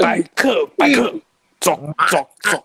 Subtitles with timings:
[0.00, 1.12] 百克百克，
[1.60, 1.72] 走
[2.10, 2.64] 走走。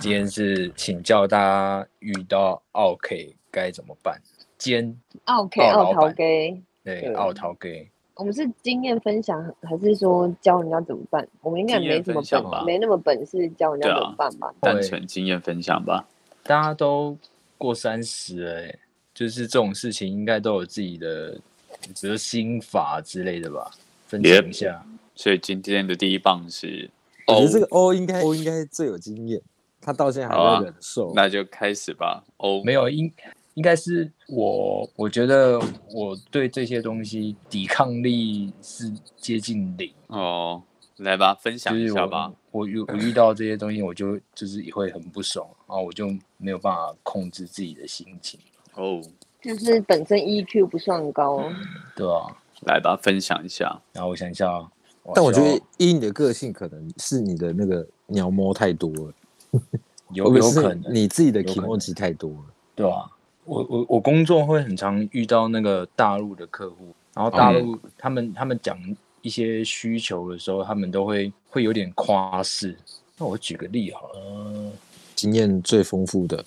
[0.00, 4.20] 今天是请教大家遇到奥 K 该怎么办？
[4.58, 11.26] 兼奥 K 奥陶板给，对对奥陶 K，我们是经验分享，还是说教人家怎么办？
[11.40, 14.52] 我们应该没什么本，没那么本事教人家怎么办吧？
[14.60, 16.06] 单纯经验分享吧。
[16.42, 17.16] 大家都
[17.58, 18.78] 过三十了、欸，
[19.14, 21.38] 就是这种事情应该都有自己的，
[21.82, 23.70] 比如心法之类的吧，
[24.06, 24.84] 分享一下。
[25.14, 26.90] 所以今天的第一棒是
[27.26, 29.40] 我觉得这个 O，应该 O 应该最有经验，
[29.80, 31.12] 他到现在还在忍受。
[31.14, 32.24] 那就开始吧。
[32.38, 33.12] ，O 没有，应
[33.54, 35.60] 应该是我，我觉得
[35.92, 40.62] 我对这些东西抵抗力是接近零，哦，
[40.96, 42.32] 来吧，分享一下吧。
[42.50, 46.06] 我遇我遇到这些东西，我就就是也会很不爽，然后我就
[46.38, 48.40] 没有办法控制自己的心情，
[48.74, 49.00] 哦，
[49.40, 51.50] 就是本身 EQ 不算高，
[51.94, 52.34] 对啊、
[52.66, 53.80] 来吧，分享一下。
[53.92, 54.70] 然后我想一下啊，
[55.14, 59.12] 但我觉得以你的个性，可能是你的那个鸟摸太多了，
[60.14, 62.44] 有可能，你自己的有可 e 能 m o j i 太多了。
[62.74, 63.10] 对吧、
[63.44, 68.78] 我我我工作会很常遇到那个大陆的客户，然后大陆、他们他们讲
[69.20, 72.76] 一些需求的时候，他们都会会有点夸饰。
[73.18, 74.72] 那我举个例好了，
[75.14, 76.44] 经验最丰富的，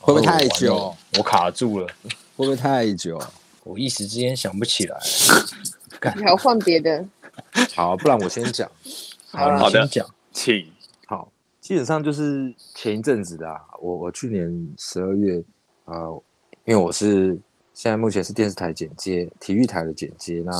[0.00, 0.74] 会不会太久？
[0.76, 1.86] 哦我卡住了，
[2.36, 3.20] 会不会太久？
[3.62, 4.98] 我一时之间想不起来。
[6.10, 7.04] 还要换别的。
[7.74, 8.70] 好，不然我先讲。
[9.30, 10.06] 好，你好的先讲。
[10.32, 10.66] 请
[11.06, 15.42] 好，基本上就是前一阵子的啊，我我去年十二月，
[15.84, 16.22] 呃，
[16.64, 17.38] 因为我是
[17.72, 20.52] 现在目前是电视台剪接，体育台的剪接，那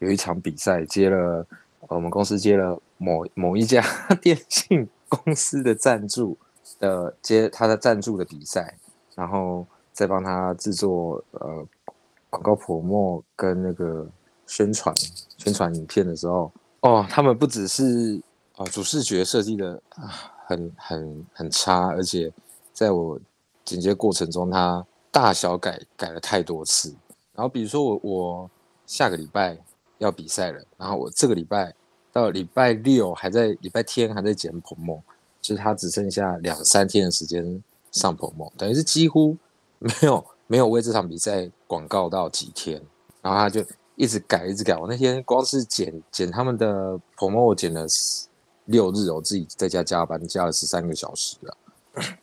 [0.00, 1.46] 有一场比赛接了，
[1.80, 3.82] 呃我们公司接了某某一家
[4.20, 6.36] 电信公司的赞助
[6.80, 8.76] 的接他的赞助的比赛，
[9.14, 11.66] 然后再帮他制作呃
[12.28, 14.06] 广告泼墨跟那个
[14.46, 14.94] 宣传
[15.36, 18.20] 宣传影片的时候，哦，他们不只是
[18.56, 19.82] 啊、主视觉设计的
[20.46, 22.32] 很很很差，而且
[22.72, 23.18] 在我
[23.64, 26.94] 剪接过程中，它大小改改了太多次。
[27.34, 28.50] 然后比如说我我
[28.86, 29.58] 下个礼拜
[29.98, 31.74] 要比赛了，然后我这个礼拜
[32.10, 35.02] 到礼拜六还在礼拜天还在剪 promo，
[35.42, 39.36] 就是他只剩下两三天的时间上 promo，等于是几乎
[39.78, 42.80] 没有没有为这场比赛广告到几天，
[43.20, 43.62] 然后他就
[43.96, 44.76] 一直改一直改。
[44.76, 47.84] 我那天光是剪剪他们的 promo，我剪了
[48.66, 51.52] 六日，我自己在家加班加了十三个小时啊。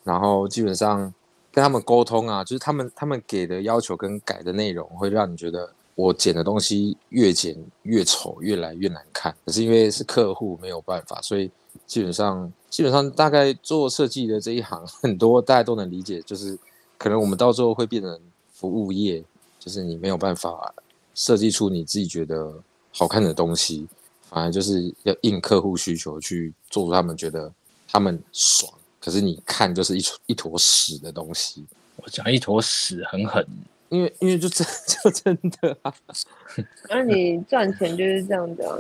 [0.04, 1.14] 然后基本上
[1.52, 9.36] 跟他们沟通啊，就是他们他们给的要求跟改的内容，会让你觉得我剪的东西越剪越丑，越来越难看。
[9.46, 11.50] 可是因为是客户，没有办法，所以
[11.88, 16.58] 基本上基本上大概做设计的这一行， 很多大家都能理解，就是
[16.98, 18.20] 可能我们到最后会变成
[18.52, 19.24] 服务业，
[19.60, 20.74] 就是你没有办法
[21.16, 22.54] 设计出你自己觉得
[22.92, 23.88] 好看的东西，
[24.30, 27.52] 反而就是要应客户需求去做出他们觉得
[27.88, 31.66] 他们爽，可是你看就是一坨一坨屎的东西。
[31.98, 33.46] 我讲一坨屎很狠，
[33.90, 34.66] 因为因为就真
[35.04, 35.94] 就真的啊，
[36.90, 38.76] 那你赚钱就是这样子啊，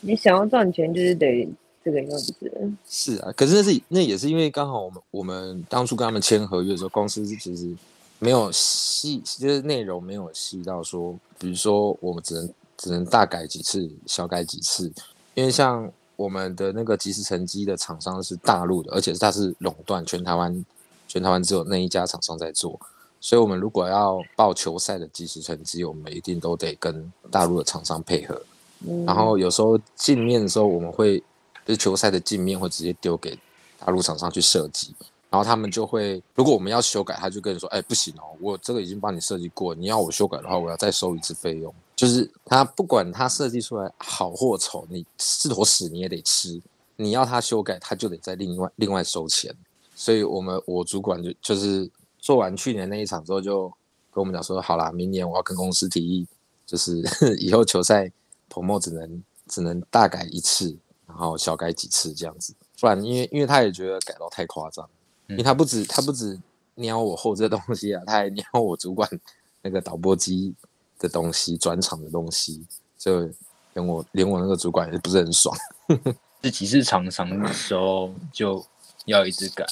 [0.00, 1.46] 你想要赚钱就是得
[1.84, 2.34] 这个样子。
[2.88, 7.70] 是啊，可是那是那也是因为刚好我们我们当初跟他们签合约的时候，公司是其实
[8.22, 14.92] 没有细，就是内容没有细到说，比如说我们只能只能大改几次，小改几次，
[15.34, 20.64] 因为像我们的那个即时成绩的厂商是大陆的，而且它是垄断全台湾，
[21.08, 22.78] 全台湾只有那一家厂商在做，
[23.20, 28.40] 所以我们如果要报球赛的即时成绩，我们一定都得跟大陆的厂商配合。
[28.86, 31.18] 嗯然后有时候镜面的时候，我们会
[31.66, 33.36] 就是球赛的镜面会直接丢给
[33.80, 34.94] 大陆厂商去设计，
[35.32, 41.74] 然后他们就会，如果我们要修改，他就跟你说，哎，不行哦，我这个已经帮你设计过，你要我修改的话，我要再收一次费用。
[41.96, 46.60] 就是他不管他设计出来好或丑，你是坨屎你也得吃，
[46.96, 49.54] 你要他修改，他就得再另外另外收钱。
[49.94, 53.68] 所以我们我主管就就是做完去年那一场之后，就
[54.10, 56.26] 跟我们讲说，好啦，明年我要跟公司提议，
[56.66, 57.02] 就是
[57.40, 58.12] 以后球赛
[58.50, 60.76] 彭莫只能只能大改一次，
[61.06, 64.88] 然后小改几次这样子，不然因为因为他也觉得改到太夸张，
[65.32, 66.38] 因为他不止他不止
[66.74, 69.08] 瞄我后这东西啊，他还瞄我主管
[69.62, 70.54] 那个导播机
[70.98, 72.64] 的东西、转场的东西，
[72.96, 73.28] 就
[73.74, 75.56] 连我连我那个主管也不是很爽。
[76.42, 78.64] 自己是常常的时候就
[79.04, 79.64] 要一直改，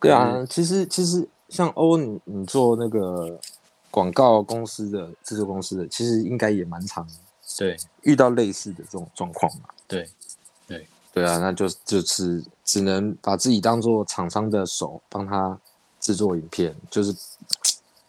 [0.00, 3.38] 对啊，其实其实像欧你你做那个
[3.92, 7.06] 广告公司的制作公司的，其实应该也蛮常
[7.56, 9.68] 对遇到类似的这种状况嘛。
[9.86, 10.10] 对
[10.66, 10.88] 对
[11.22, 15.56] 啊，那就就是只能把自己当做厂商的手，帮他
[16.00, 16.74] 制作影片。
[16.90, 17.14] 就是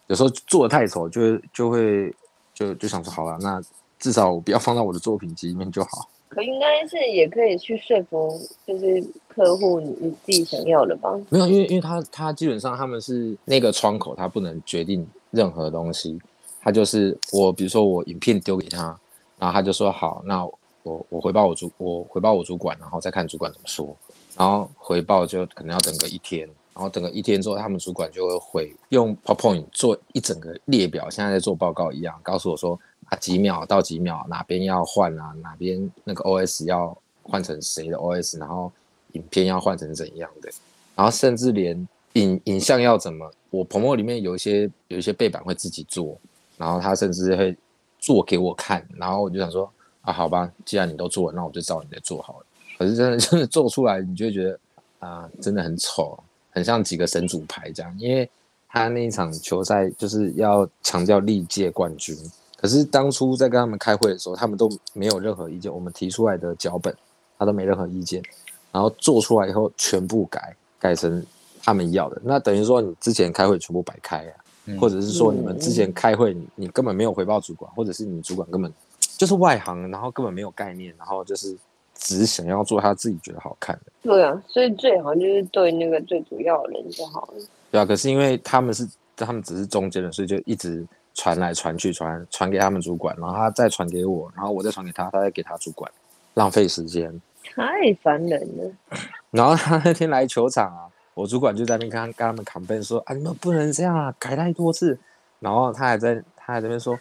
[0.06, 2.14] 有时候做的太丑，就会就会
[2.54, 3.62] 就就想说，好了，那
[3.98, 6.08] 至少我不要放到我的作品集里面就好。
[6.28, 11.08] 可应该是也可以去说服，就是客户你你自己想要的吧？
[11.30, 16.18] 没有，因为因为他他基本上他们是那个窗口，他不能决定任何东西。
[16.60, 18.98] 他就是我，比如说我影片丢给他，
[19.38, 20.44] 然后他就说好，那
[20.86, 23.96] 我我回报我主我回报我主管，然后再看主管怎么说。
[24.36, 38.70] 然后回报就可能要等个一天，然后等个一天之后，他们主管就会回用 PowerPoint 做一整个列表，现在在做报告一样，告诉我说啊几秒到几秒哪边要换啊，哪边那个 OS 要换成谁的 OS，然后
[39.12, 40.48] 影片要换成怎样的，
[40.94, 46.16] 然后甚至连影影像要怎么，我朋友里面有一些有一些背板会自己做。
[46.58, 47.54] 然后他甚至会
[47.98, 49.70] 做给我看，然后我就想说
[50.06, 52.46] 啊，好吧，既然你都做了，那我就照你的做好了。
[52.78, 54.58] 可是真的 真的做出来，你就会觉得
[55.00, 56.16] 啊，真的很丑，
[56.50, 57.92] 很像几个神主牌这样。
[57.98, 58.30] 因为
[58.68, 62.16] 他那一场球赛就是要强调历届冠军，
[62.56, 65.74] 可是当初在跟他们开会的时候，他们都没有任何意见。
[65.74, 66.96] 我们提出来的脚本，
[67.36, 68.22] 他都没任何意见。
[68.70, 71.24] 然后做出来以后全部改，改成
[71.62, 74.32] 他们要的，那等于说你之前开会全部白开啊。
[74.80, 78.72] 或者是说你们之前开会，你你根本没有回报主管，或者是你主管根本
[79.16, 81.56] 就是外行，然后根本没有概念，然后就是
[81.94, 83.92] 只想要做他自己觉得好看的。
[84.02, 87.42] 对啊，所以最好就是对那个最主要的人就好了。
[87.70, 88.86] 对啊，可是因为他们是
[89.16, 95.90] 他们只是中间人，所以就一直传来传去，传传给他们主管，然后他再传给我，然后我再传给他，他再给他主管，
[96.34, 97.20] 浪费时间，
[97.54, 98.70] 太烦人了。
[99.30, 100.88] 然后他那天来球场啊。
[101.16, 104.98] 我主管就在那边跟跟他们抗辩说：“啊，你们不能这样啊，改太多次。”
[105.40, 106.94] 然后他还在他还在那边说：“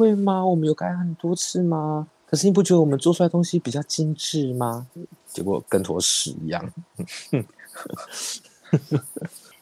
[0.00, 0.44] 会吗？
[0.44, 2.08] 我们有改很多次吗？
[2.26, 4.86] 可是你不觉得我们做出来东西比较精致吗？”
[5.28, 6.72] 结果跟坨屎一样。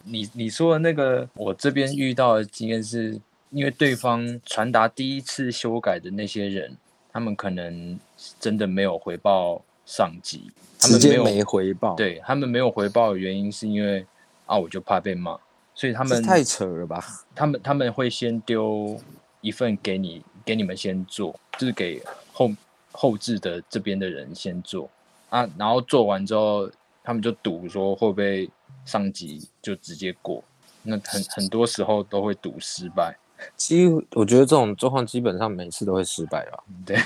[0.05, 3.21] 你你说的那个，我这边遇到的经验是，
[3.51, 6.77] 因为对方传达第一次修改的那些人，
[7.13, 7.99] 他们可能
[8.39, 10.53] 真的没有回报上级。
[10.79, 14.07] 他们没有回报，对他们没有回报的原因是因为
[14.47, 15.37] 啊，我就怕被骂，
[15.75, 17.05] 所以他们太扯了吧？
[17.35, 18.99] 他们他们会先丢
[19.41, 22.03] 一份给你，给你们先做，就是给
[22.33, 22.51] 后
[22.93, 24.89] 后置的这边的人先做
[25.31, 26.71] 啊，然后做完之后，
[27.03, 28.49] 他们就赌说会不会
[28.85, 30.43] 上级就直接过，
[30.83, 33.17] 那很很多时候都会赌失败。
[33.57, 36.65] 几乎我觉得这种状况基本上每次都会失败吧？
[36.85, 36.99] 对。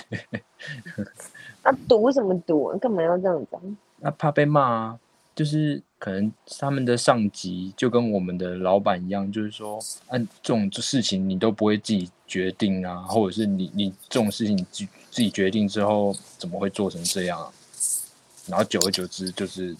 [1.62, 2.76] 那赌什么赌？
[2.78, 3.58] 干嘛要这样子？
[3.99, 4.99] 那怕被骂啊！
[5.35, 9.78] 就是可能他们的上级就跟我们的老板一样，就是说，
[10.08, 17.38] 按这种事情你都不会自己决定啊，或者是你你这种事情你自自己决定之后，怎么会做成这样？
[18.49, 19.76] 然后久而久之，就是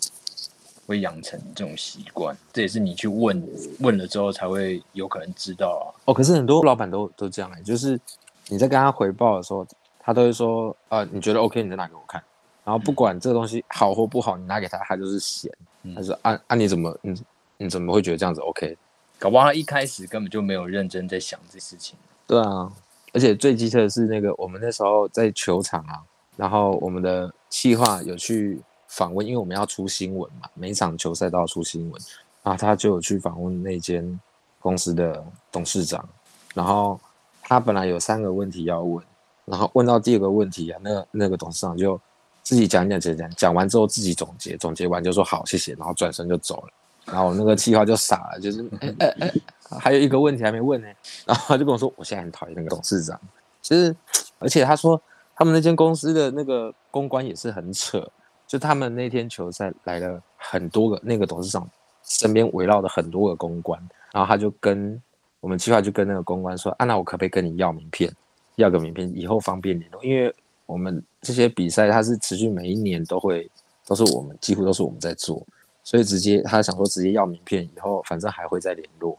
[0.87, 2.37] 会养成这种习惯。
[2.53, 3.43] 这也是你去问
[3.81, 5.87] 问了之后，才会有可能知道啊。
[6.05, 8.01] 哦，可是很多老板都都这样哎，就是
[8.47, 9.67] 你在跟他回报的时候。
[10.05, 12.21] 他都会说啊，你觉得 OK，你再拿给我看。
[12.65, 15.49] 然后不管这个东西好或不好，你拿给他，他就是嫌。
[15.95, 17.23] 他说啊啊，你怎么你
[17.59, 18.77] 你怎么会觉得这样子 OK？
[19.19, 21.97] 搞不好他一开始根本就没有认真在想这事情。
[22.27, 22.71] 对啊，
[23.13, 26.03] 而且最机车的是那个我们那时候在球场啊，
[26.37, 32.03] 然后我们的企划有去访问，因为我们要出新闻嘛，每场球赛都要出新闻
[32.43, 34.21] 啊，他就有去访问那间
[34.59, 36.09] 公司的董事长，
[36.55, 37.01] 然后
[37.43, 39.05] 他本来有三个问题要问。
[39.45, 42.01] 然后问到第二个问题啊，那那个董事长就
[42.43, 46.73] 自己讲讲讲讲，讲完之后自己总结，总结完就说好谢谢，然后转身就走了。
[47.05, 49.33] 然后那个计划就傻了，就是 哎哎哎，
[49.79, 50.87] 还有一个问题还没问呢。
[51.25, 53.21] 然后他就跟我说，我现在很讨厌那个董事长，
[53.61, 53.95] 其实
[54.39, 55.01] 而且他说
[55.35, 58.09] 他们那间公司的那个公关也是很扯，
[58.47, 61.69] 就他们那天球赛来了很多个，那个董事长
[62.05, 63.81] 身边围绕的很多个公关，
[64.13, 65.01] 然后他就跟
[65.41, 68.13] 我们计划就跟那个公关说，啊那我可不可以跟你要名片？
[68.57, 70.05] 要个名片，以后方便联络。
[70.05, 70.33] 因为
[70.67, 73.49] 我们这些比赛，它是持续每一年都会，
[73.87, 75.41] 都是我们几乎都是我们在做，
[75.85, 79.17] 所以直接他想说直接要名片，以后反正还会再联络。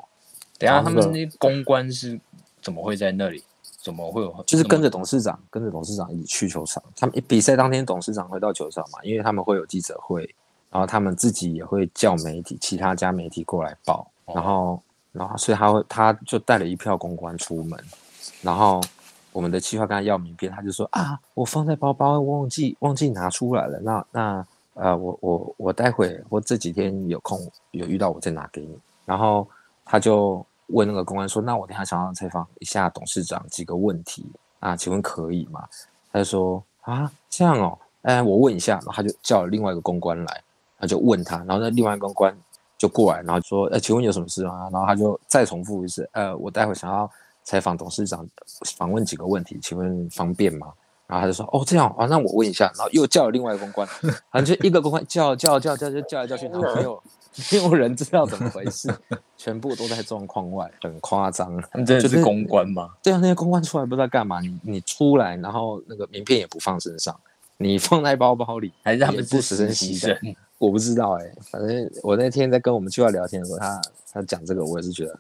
[0.60, 2.19] 等下他们那公关是
[2.62, 3.41] 怎么会在那里？
[3.81, 4.43] 怎么会有？
[4.45, 6.83] 就是跟着董事长，跟着董事长一起去球场。
[6.98, 9.00] 他们比赛当天，董事长会到球场嘛？
[9.03, 10.24] 因为他们会有记者会，
[10.69, 14.81] 然后他们自己也会叫媒体，其他家媒体过来报，然后，
[15.13, 17.79] 然后所以他会他就带了一票公关出门，
[18.41, 18.81] 然后。
[19.33, 23.79] 我们的计划跟他要名片，他就说啊，我放在包包，忘记忘记拿出来了。
[23.81, 27.39] 那那呃，我我我待会或这几天有空
[27.71, 28.77] 有遇到，我再拿给你。
[29.05, 29.47] 然后
[29.83, 34.25] 他就问那个公关说，那我等下想要采访一下董事长几个问题
[34.59, 35.67] 啊，请问可以吗？
[36.11, 38.75] 他就说啊，这样哦，哎，我问一下。
[38.75, 40.43] 然后他就叫另外一个公关来，
[40.79, 42.35] 他就问他，然后那另外一个公关
[42.77, 44.69] 就过来，然后说，哎，请问有什么事吗？
[44.71, 47.09] 然后他就再重复一次，呃，我待会想要。
[47.43, 48.27] 采访董事长，
[48.77, 50.67] 访问几个问题，请问方便吗？
[51.05, 53.88] 然后他就说：“哦，这样啊，那我问一下。”然后又叫了另外一个公关，
[54.31, 57.03] 反正就一个公关叫叫叫叫就叫来叫去，然后没有
[57.51, 58.89] 没有人知道怎么回事，
[59.38, 61.62] 全部都在状况外，很夸张。
[61.85, 62.89] 就是公关吗？
[63.03, 67.15] 对啊，那些公关出来不知道干嘛，你你出来，然后那个名片也不放身上，
[67.57, 70.35] 你放在包包里，还是他们不实习携带生？
[70.57, 73.81] 我不知道哎、反正我那天在跟我们计划聊天的时候，他
[74.13, 75.19] 他讲这个，我也是觉得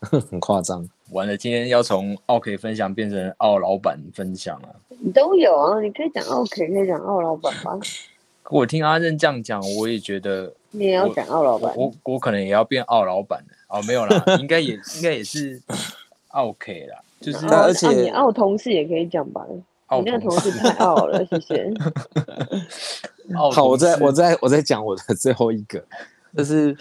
[0.00, 0.88] 很 很夸张。
[1.10, 4.68] 完了，今天要从奥 K 分享变成奥老板分享了。
[5.00, 7.78] 你都有啊，你可以讲奥 K，可以讲奥老板吧，
[8.50, 11.72] 我听阿任这样讲，我也觉得你也要讲奥老板。
[11.76, 13.46] 我我可能也要变奥老板了。
[13.68, 15.60] 哦，没有啦，应该也应该也是
[16.28, 21.72] 奥 K 啦，就是而且啊，你奥同事也可以讲吧，你那个同事太傲了，谢谢。
[23.36, 25.82] 奥好，我再我再我再讲我的最后一个，
[26.36, 26.76] 就是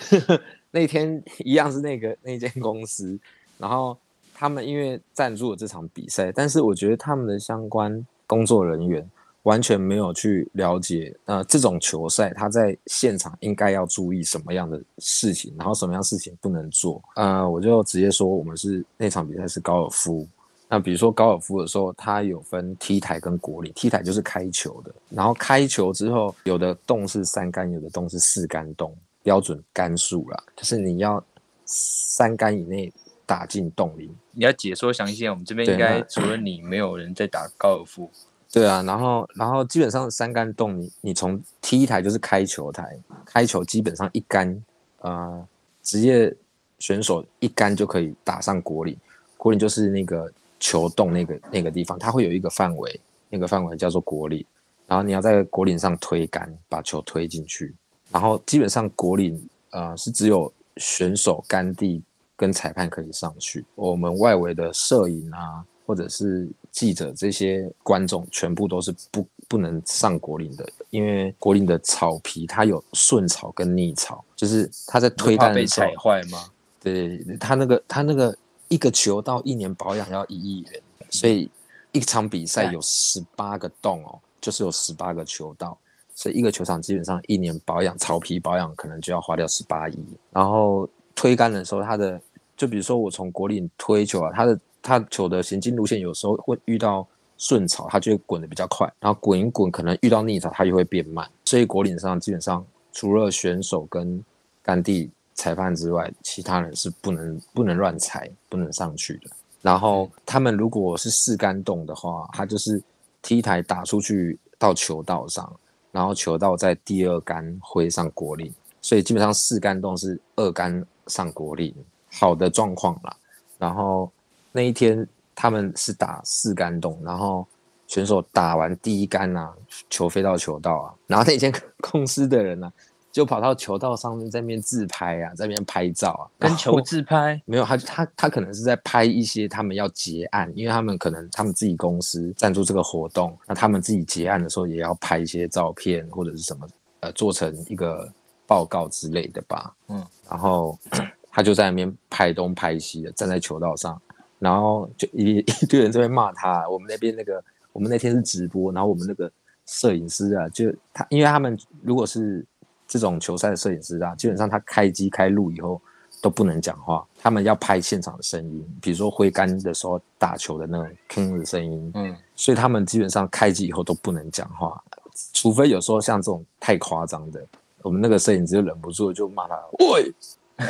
[0.71, 3.17] 那天 一样是那个那间公司，
[3.57, 3.97] 然后
[4.33, 9.09] 他们因为赞助了这场比赛，但是我觉得他们的相关工作人员
[9.43, 17.01] 完全没有去了解，呃，这种球赛他在现场应该要注意什么样的事情，然后什么样事情不能做。
[17.15, 20.27] 呃，我就直接说我们是那场比赛是高尔夫，
[20.67, 31.23] 那比如说高尔夫的时候，它有分 T 台跟果岭，T 台就是开球的，然后开球之后，有的洞是三杆，有的洞是四杆洞，标准杆数啦，就是你要
[31.65, 32.91] 三杆以内
[33.25, 34.11] 打进洞里。
[34.31, 38.09] 你要解说详细一点，我们这边应该除了你，没有人在打高尔夫。
[38.51, 44.63] 对啊，然后然后基本上三杆洞你，你从 T 台就是开球台，开球基本上一杆，
[45.01, 45.47] 呃，
[45.83, 46.35] 职业
[46.79, 48.97] 选手一杆就可以打上果岭，
[49.37, 52.99] 果岭就是那个球洞那个那个地方，它会有一个范围，
[53.29, 54.43] 那个范围叫做果岭，
[54.87, 57.75] 然后你要在果岭上推杆，把球推进去，
[58.11, 62.01] 然后基本上果岭呃是只有选手、甘地
[62.35, 76.49] 跟裁判可以上去，我们外围的摄影啊，或者是记者这些观众全部都是不不能上果岭的，因为果岭的草皮它有顺草跟逆草，就是它在推会怕被踩，坏吗？
[76.81, 78.37] 对，他那个他那个
[78.69, 81.49] 一个球到一年保养要一亿元，所以
[81.91, 85.77] 一场比赛有十八个洞哦，就是有十八个球道，
[86.19, 89.97] 所以一个球场基本上一年保养草皮保养可能就要花掉十八亿。
[90.33, 90.85] 然后
[91.15, 92.21] 推杆的时候，它的
[92.57, 97.07] 就比如说我从国岭推球啊，它的它球的行进路线有时候会遇到
[97.37, 101.25] 顺草，它就会滚得比较快，然后滚一滚可能遇到逆草，它就会变慢。
[101.45, 104.21] 所以国岭上基本上除了选手跟
[104.61, 109.29] 杆地裁判之外，其他人是不能不能乱踩，不能上去的。
[109.61, 112.83] 然后他们如果是四杆洞的话，他就是
[113.21, 115.49] T 台打出去到球道上，
[115.91, 121.75] 然后球道在第二杆挥上国力，所以基本上四杆洞是二杆上国力，
[122.11, 123.15] 好的状况啦。
[123.57, 124.11] 然后
[124.51, 127.45] 那一天他们是打四杆洞，然后
[127.87, 129.53] 选手打完第一杆啊，
[129.89, 132.71] 球飞到球道啊，然后那天 公司的人呢、
[133.11, 146.67] 就跑到球道上面在那边自拍啊，在那边拍照啊，跟球自拍， 没有，他他他可能是在拍一些他们要结案，因为他们可能他们自己公司赞助这个活动，那他们自己结案的时候也要拍一些照片或者是什么，
[146.99, 148.07] 呃，做成一个
[148.45, 149.73] 报告之类的吧。
[149.87, 150.77] 嗯，然后
[151.31, 153.99] 他就在那边拍东拍西的，站在球道上，
[154.37, 156.67] 然后就一 一堆人在那边骂他。
[156.69, 159.31] 我们那边那个，我们那天是直播，然后我们那个
[159.65, 162.45] 摄影师啊，就他，因为他们如果是
[162.89, 165.79] 这种球赛的摄影师啊，基本上他开机开录以后
[166.21, 174.83] 都不能讲话，他们要拍现场的声音，比如说挥杆的时候打球的那种铿的声音，嗯，所以他们基本上开机以后都不能讲话，
[175.31, 177.39] 除非有时候像这种太夸张的，
[177.83, 179.55] 我们那个摄影师就忍不住就骂他，
[179.93, 180.11] 喂，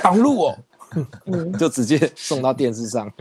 [0.03, 0.57] 挡路哦，
[1.25, 3.11] 嗯，就直接送到电视上。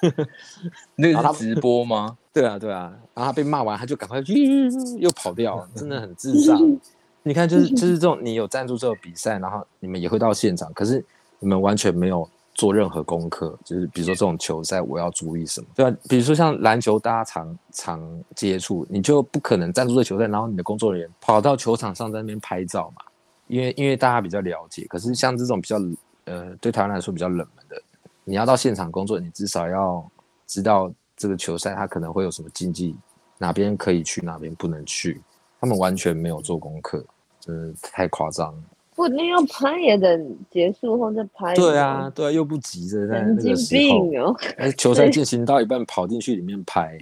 [0.94, 2.16] 那他个是直播吗？
[2.32, 4.22] 对啊，对啊，然后他被骂完，他就赶快
[4.98, 6.60] 又跑掉，真的很智障。
[7.22, 11.04] 你看，就是就是这种，你有赞助这个比赛，然后你们也会到现场，可是
[11.38, 23.02] 你们完全没有做任何功课，就是比如说这种球赛，我要注意什么，对吧、比如说像篮球，大家常常接触，你就不可能赞助这球赛，然后你的工作人员跑到球场上在那边拍照嘛，
[23.46, 24.86] 因为因为大家比较了解。
[24.88, 25.76] 可是像这种比较
[26.24, 27.80] 呃对台湾来说比较冷门的，
[28.24, 30.10] 你要到现场工作，你至少要
[30.46, 32.96] 知道这个球赛它可能会有什么禁忌，
[33.36, 35.20] 哪边可以去，哪边不能去。
[35.60, 37.04] 他们完全没有做功课，
[37.40, 38.58] 真的太夸张了。
[38.94, 41.54] 不，那要拍也等结束后再拍。
[41.54, 46.98] 对啊，，对啊，又不急着在神经那个时候，病哦，哎，球赛进行到一半跑进去里面拍。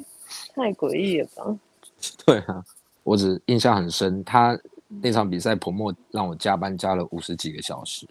[0.54, 1.58] 太诡异了吧？
[2.26, 2.62] 对啊，
[3.02, 4.58] 我只印象很深，他
[5.00, 8.06] 那场比赛彭莫让我加班加了五十几个小时，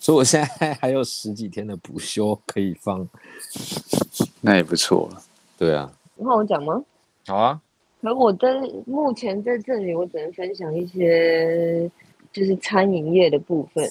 [0.00, 3.08] 所以我现在还有十几天的补休可以放。
[4.40, 5.22] 那也不错了。
[5.56, 6.82] 对啊，然后我讲吗？
[7.26, 7.60] 好啊，
[8.00, 11.90] 可我在目前在这里，我只能分享一些
[12.32, 13.88] 就是餐饮业的部分，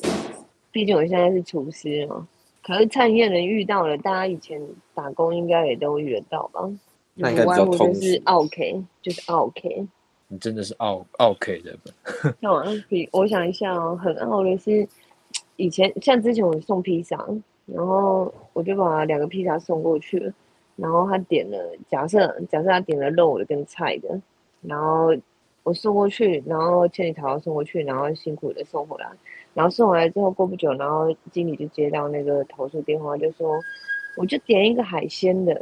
[0.71, 2.27] 毕竟我现在是厨师嘛。
[2.63, 4.61] 可是餐饮业人遇到了，大家以前
[4.93, 6.69] 打工应该也都遇得到吧？
[7.15, 9.87] 那应该就是 OK，就是 OK。
[10.27, 11.77] 你真的是傲傲 K 的，
[12.39, 14.87] 那我 比我想一下哦，很傲的是
[15.55, 17.17] 以前像之前我送披萨，
[17.65, 20.31] 然后我就把两个披萨送过去了，
[20.79, 21.57] 然后他点了
[21.87, 24.21] 假设假设他点了肉的跟菜的，
[24.61, 25.15] 然后
[25.63, 29.09] 我送过去，然后千里桃送过去，然后辛苦的送回来，
[29.53, 33.59] 然后送回来之后过不久，然后经理就接到那个投诉电话，就说
[34.17, 35.53] 我就点一个海鲜的，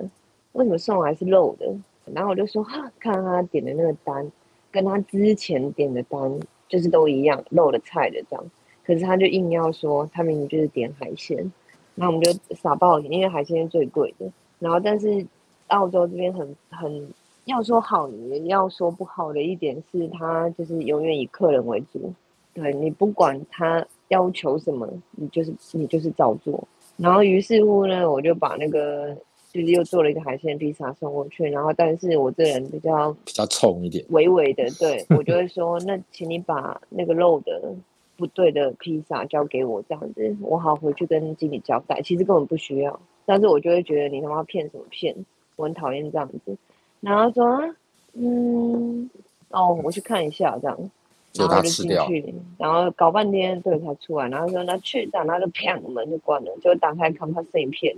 [0.53, 1.73] 为什么送来是肉的？
[2.13, 4.31] 然后我就说哈，看他点的那个单。
[4.69, 8.45] 跟他之前点的单就是都一样，肉的菜的这样，
[8.85, 11.51] 可是他就硬要说他明明就是点海鲜，
[11.95, 14.29] 然后我们就傻爆了，因为海鲜是最贵的。
[14.59, 15.25] 然后但是
[15.67, 17.07] 澳洲这边很很
[17.45, 22.13] 要说好，你要说不好的一点是，他就是永远以客人为主，
[22.53, 26.67] 对你不管他要求什么，你就是你就是照做。
[26.97, 29.15] 然后于是乎呢，我就把那个。
[29.49, 37.73] 就是又做了一个海鲜披萨送过去，然后但是我这人比较比较冲一点，微微的，对 我就会说，那请你把那个肉的
[38.17, 42.01] 不对的披萨交给我，这样子我好回去跟经理交代。
[42.01, 45.13] 其实根本不需要，但是我就会觉得你他妈骗什么骗，
[45.57, 46.57] 我很讨厌这样子。
[47.01, 47.75] 然后说，
[48.13, 49.09] 嗯，
[49.49, 50.89] 哦，我去看一下这样，
[51.35, 57.95] 然后就进去，然后搞半天对才出来，然后说那去，然后就啪门就关了，就打开看他剩一片。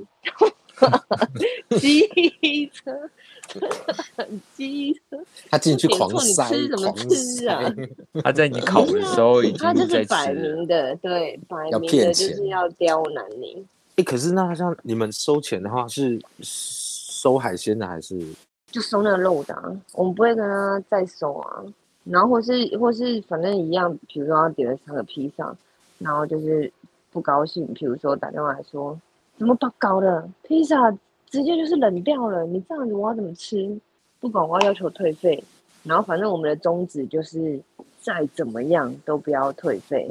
[1.78, 3.10] 机车，
[4.56, 5.20] 机车，
[5.50, 7.62] 他进去狂塞，吃什么吃啊？
[8.24, 10.32] 他在你烤的时候已经他就是摆。
[10.34, 13.66] 明的，对，摆明的就是要刁难你。
[14.00, 18.18] 哎，可是那像你们收钱的话，是收海鲜的还是？
[18.72, 21.62] 就收那个肉的、啊，我们不会跟他再收啊。
[22.06, 25.54] 然后或是或是反正一样，比如说他点了三个披萨，
[25.98, 26.72] 然后就是
[27.12, 28.98] 不高兴，比如说打电话来说。
[29.38, 30.30] 怎么不搞的？
[30.44, 30.90] 披萨
[31.30, 33.78] 直接就是冷掉了，你这样子我要怎么吃？
[34.22, 35.44] 不管我要要求退费，
[35.84, 37.60] 然后反正我们的宗旨就是
[38.02, 40.10] 再怎么样都不要退费，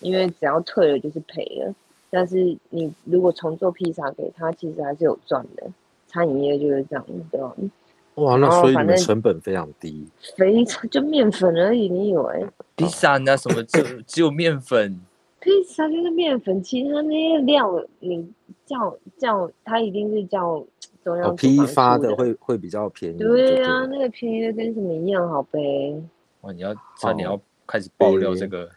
[0.00, 1.74] 因为只要退了就是赔了。
[2.10, 5.66] 但是你如果重做披萨给他，其实还是有赚的。
[6.06, 7.54] 餐饮业就是这样，对吧？
[8.14, 10.06] 哇，那所以你们成本非常低。
[10.36, 12.46] 非常就面粉而已，你以为？
[12.76, 14.98] 披萨那什么只只有面粉，
[15.40, 18.26] 披萨就是面粉，其他那些料你
[18.64, 20.64] 叫叫，它一定是叫
[21.04, 23.18] 中央哦，批发的会会比较便宜。
[23.18, 26.02] 对啊，那个便宜的跟什么一样，好呗。
[26.42, 26.52] 哇！
[26.52, 28.70] 你要差点要开始爆料这个，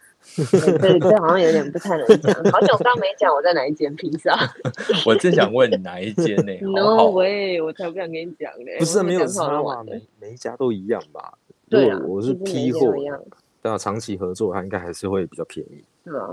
[0.80, 2.34] 对，这好像有点不太能讲。
[2.52, 4.36] 好久我刚没讲我在哪一间披萨
[5.06, 6.52] 我正想问哪一间呢？
[6.62, 8.70] 好，No 好，way，我才不想跟你讲呢。
[8.78, 11.34] 不是没有差嘛，每每一家都一样吧？
[11.68, 13.22] 对啊我是批货家都一样，
[13.62, 15.82] 对啊，长期合作，它应该还是会比较便宜。
[16.04, 16.28] 对啊，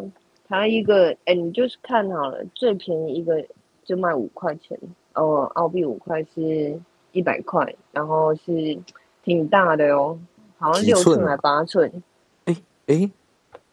[0.47, 3.43] 它一个哎，你就是看好了，最便宜一个
[3.86, 4.78] 就卖五块钱，
[5.13, 6.80] 哦，澳币五块是
[7.13, 8.78] 一百块，然后是
[9.23, 10.19] 挺大的哦，
[10.58, 11.91] 好像六寸还八寸，
[12.88, 13.12] 诶，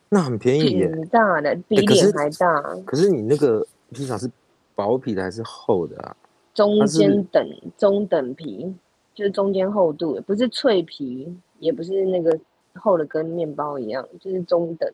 [0.09, 0.88] 那很便宜耶。
[0.93, 4.31] 挺大的，比脸还大，可是你那个披萨是
[4.75, 6.17] 薄皮的还是厚的啊？
[6.53, 7.45] 中间等
[7.77, 8.73] 中等皮，
[9.14, 12.38] 就是中间厚度，不是脆皮，也不是那个
[12.75, 14.88] 厚的跟面包一样，就是中等，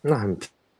[0.00, 0.36] 那很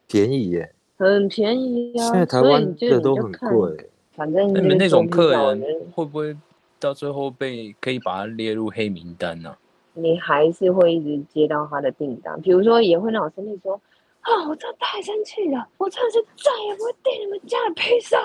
[0.07, 0.73] 便宜耶。
[0.97, 2.05] 很便宜啊。
[2.05, 3.91] 现在台湾的都很，贵。
[4.13, 6.37] 反正你们那种客人人，会不会
[6.79, 9.57] 到最后被可以把它列入黑名单呢、
[9.95, 13.81] 你还是会一直接到他的订单，比如说也会让我生气说。
[14.23, 14.47] 啊！
[14.51, 18.19] 我真的太生气了，我真的是再也不会订你们家的披萨。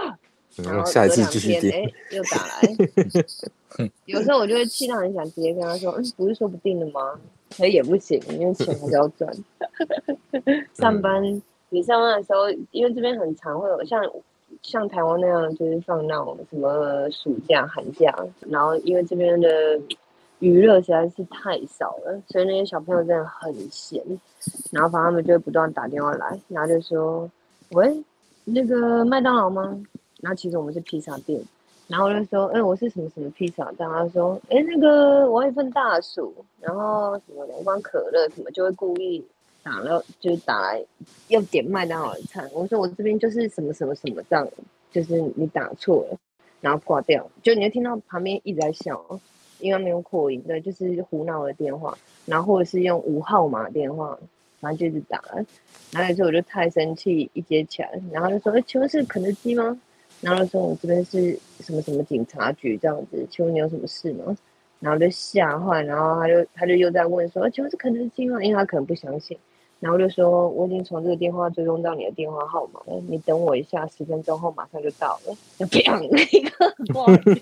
[0.58, 1.72] 然嗯，后下一次继续订。
[1.72, 3.90] 哎，又打来。
[4.04, 7.18] 有时候我就会气到很想直接跟他说：“嗯，不是说不定的吗？”
[7.56, 9.34] 可也不行，因为钱还是要赚。
[10.76, 11.24] 上班，
[11.70, 14.04] 你上班的时候，因为这边很常会有像
[14.62, 18.14] 像台湾那样，就是放那种什么暑假、寒假，
[18.50, 19.80] 然后因为这边的
[20.40, 24.04] 娱乐实在是太少了，所以那些小朋友真的很闲。
[24.72, 27.30] 然后反正他们就会不断打电话来，然后就说
[27.72, 28.04] ：“喂，
[28.44, 29.82] 那个麦当劳吗？”
[30.22, 31.42] 然后其实我们是披萨店，
[31.88, 39.26] 然后我就说：“哎、我是什么什么披萨。”然后他说：“哎、那个我要一份大薯，然后什么两罐可乐，什么就会故意
[39.64, 40.86] 打了，就是打来
[41.30, 42.48] 要点麦当劳的菜。
[42.54, 44.48] 我说我这边就是什么什么什么这样，
[44.92, 46.18] 就是你打错了，
[46.62, 49.04] 然后挂掉，就你会听到旁边一直在笑，
[49.66, 54.18] 因为没有扩音，对，就是胡闹的电话，然后或者是用无号码电话，
[54.60, 55.20] 然后就一直打。
[55.92, 59.80] 然后有时候我就太生气，一接起来，然后就说：“哎、请问是肯德基吗？”
[60.22, 64.38] 然后就说：“我这边是什么什么警察局这样子，请问你有什么事吗？”
[64.80, 68.44] 然后就吓坏，然后他就他就又在问说，请问是肯德基吗？
[68.44, 69.38] 因为他可能不相信，
[69.86, 76.08] 然后就说我已经从这个电话追踪到你的电话号码了，你等我一下，十分钟后马上就到了，就砰一
[76.50, 77.36] 个挂掉，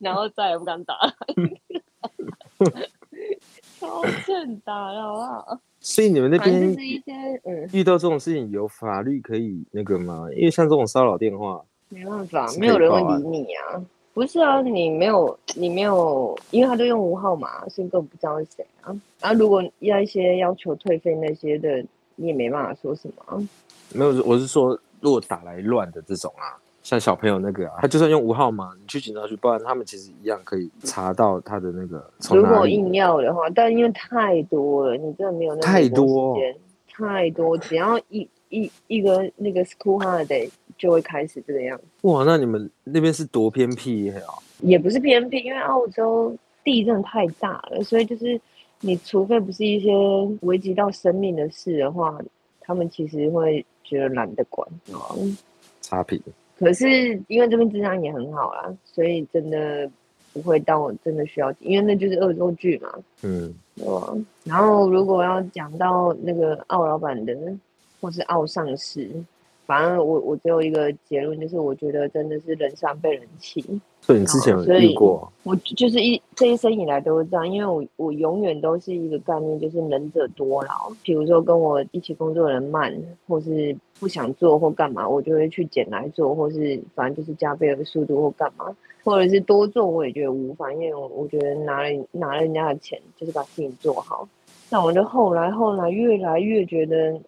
[0.00, 1.14] 然后再也不敢打了，
[3.80, 5.58] 超欠打的好不好？
[5.80, 6.76] 所以你们那边
[7.72, 10.28] 遇到这种事情有法律可以那个吗？
[10.36, 13.82] 因为像这种骚扰电话，没办法，是没有人会理你啊。
[14.14, 18.94] 不是啊，你没有，你没有，因为他都用无号码，所以根本不知道是谁啊。
[19.20, 23.48] 然后如果要一些要求退费那些的，你也没办法说什么啊。
[23.92, 32.08] 没有，我是说，如果打来乱的这种啊，像小朋友那个啊，他就算用无号码，你去警察局报案，他们其实一样可以查到他的那个。
[32.30, 36.38] 如果硬要的话，但因为太多了，你真的没有那么太多
[36.88, 40.48] 太多，只要一一一个那个 school holiday
[40.78, 41.84] 就会开始这个样子。
[42.02, 44.20] 哇，那你们那边是多偏僻啊？
[44.60, 48.40] 也不是偏僻，因为澳洲地震太大了，所以就是
[48.80, 49.90] 你除非不是一些
[50.42, 52.18] 危及到生命的事的话，
[52.60, 54.66] 他们其实会觉得懒得管。
[54.88, 55.36] 嗯，
[55.80, 56.20] 差评。
[56.56, 59.90] 可是因为这边治安也很好啦，所以真的
[60.32, 64.14] 不会到真的需要，因为那就是恶作剧嘛，嗯，对吧？
[64.44, 67.36] 然后如果要讲到那个澳老板的，
[68.00, 69.10] 或是澳上市，
[69.66, 73.64] 反正我我只有一个结论，就是我觉得真的是人善被人欺。
[74.00, 75.32] 所以你之前有所以遇过？
[75.44, 80.92] 我就是一这一生以来都是这样，因为我我永远都是一个概念，就是能者多劳。
[81.02, 82.94] 比如说跟我一起工作的人慢，
[83.26, 94.28] 或是不想做或干嘛，我就会去捡来做，或是反正就是加倍的速度或干嘛，或者是多做我也觉得无妨，因为我我觉得拿了拿了人家的钱，就是把事情做好。
[94.68, 97.18] 那我就后来后来越来越觉得。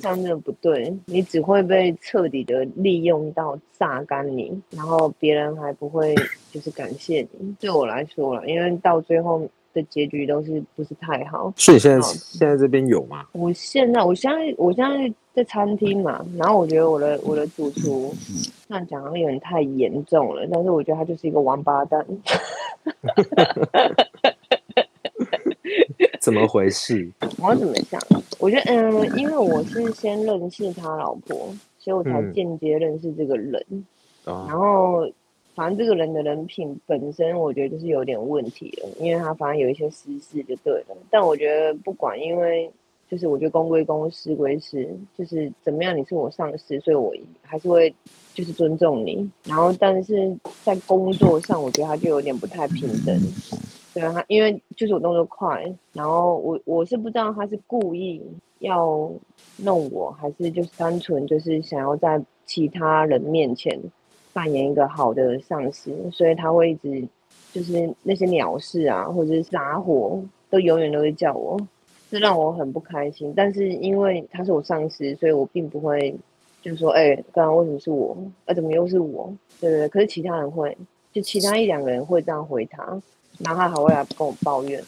[0.00, 6.14] 真的不对，你只会被彻底的利用到榨干你，然后别人还不会
[6.50, 7.54] 就是感谢你。
[7.60, 11.52] 对我来说了，因为到最后的结局都是不是太好。
[11.56, 13.26] 所以现在现在这边有吗？
[13.32, 18.12] 我现在，我现在，我现在在餐厅嘛，然后我觉得我的我的主厨，
[18.68, 22.04] 这样讲好像有点太严重了，但是我觉得他就是一个王八蛋。
[26.20, 27.10] 怎么回事？
[27.38, 28.00] 我要怎么讲？
[28.38, 31.36] 我觉得，嗯、因为我是先认识他老婆，
[31.78, 33.64] 所以我才嗯间接认识这个人。
[34.24, 35.10] 啊然后，
[35.54, 40.96] 反正这个人的人品本身，我觉得就是有点问题了，因为他反正有一些私事就对了。
[41.08, 42.70] 但我觉得不管，因为
[43.10, 47.92] 就是我觉得公归公，私归私，就是怎么样，你是我上司，所以我还是会
[48.34, 49.28] 就是尊重你。
[49.44, 53.18] 然后，但是在工作上，我觉得他就有点不太平等。
[53.92, 58.22] 对啊，因为就是我动作快，然后我我是不知道他是故意
[58.60, 59.10] 要
[59.56, 63.76] 弄我，还是就是单纯就是想要在其他人面前
[64.32, 67.04] 扮演一个好的上司，所以他会一直
[67.52, 71.58] 就是那些鸟事啊，或者是撒火，都永远都会叫我，
[72.08, 73.32] 这让我很不开心。
[73.34, 76.14] 但是因为他是我上司，所以我并不会
[76.62, 78.16] 就是说，哎、刚刚为什么是我？
[78.46, 79.32] 啊，怎么又是我？
[79.60, 80.76] 对对对，可是其他人会，
[81.12, 83.02] 就其他一两个人会这样回他，
[83.40, 84.82] 然后他还会来跟我抱怨，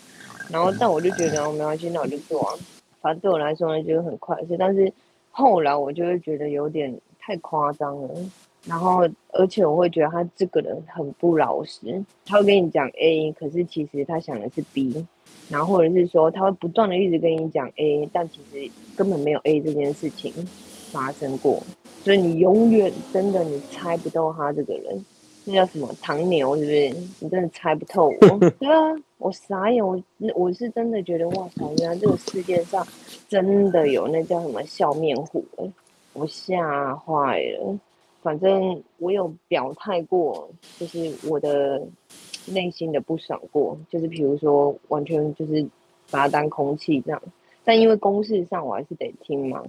[0.49, 2.55] 然后但我就觉得哦没关系，那我就做啊，
[3.01, 4.93] 反正对我来说呢就是很快的事，但是
[5.31, 8.09] 后来我就会觉得有点太夸张了。
[8.65, 9.01] 然后，
[9.33, 15.05] 而且我会觉得他这个人很不老实，他会跟你讲 A，可是其实他想的是 B，
[15.49, 20.33] 然后或者是说他会不断的一直跟你讲 A，但其实根本没有 A 这件事情
[20.93, 21.61] 发生过，
[22.05, 25.05] 所以你永远真的你猜不到他这个人，
[25.45, 26.89] 那叫什么唐牛是不是？
[27.21, 28.39] 你真的猜不透我。
[28.61, 30.01] 对啊，我傻眼，我
[30.35, 32.87] 我是真的觉得哇塞，原来这个世界上
[33.29, 35.73] 真的有那叫什么笑面虎、欸，
[36.13, 37.79] 我吓坏了。
[38.23, 41.83] 反正我有表态过，就是我的
[42.47, 45.67] 内心的不爽过，就是比如说完全就是
[46.09, 47.21] 把它当空气这样，
[47.65, 49.65] 但因为公事上我还是得听嘛。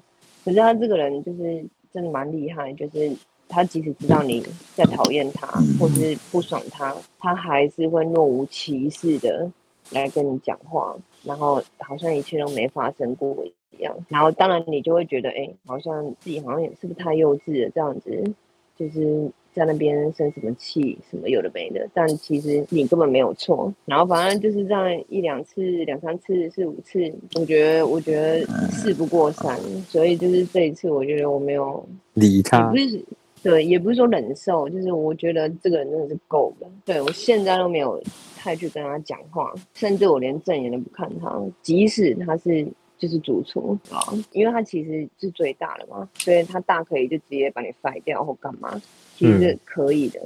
[0.45, 3.11] 可是他这个人就是真的蛮厉害，就是
[3.53, 5.47] 他即使知道你在讨厌他
[5.79, 9.49] 或是不爽他，他还是会若无其事的
[9.91, 13.45] 来跟你讲话，然后好像一切都没发生过
[13.77, 13.95] 一样。
[14.09, 18.33] 然后当然你就会觉得，哎、好像自己好像也是不是太幼稚了这样子，
[18.75, 23.71] 就是在那边生什么气，什么有的没的，但其实你根本没有错。
[23.85, 32.71] 然后反正就是这样一两次、两三次、四五次，我觉得我觉得事不过三，所以就是这一次我觉得我没有理他。
[32.71, 33.03] 不是
[33.43, 36.67] 对，也不是说忍受，就是我觉得这个人真的是够了。
[36.85, 38.01] 对我现在都没有
[38.37, 42.65] 太去跟他讲话，甚至我连正眼都不看他，即使他是
[42.97, 43.99] 就是主厨啊，
[44.31, 48.81] 因为他其实是最大的嘛，所以他大可以就直接把你甩掉或干嘛，
[49.17, 50.21] 其实是可以的。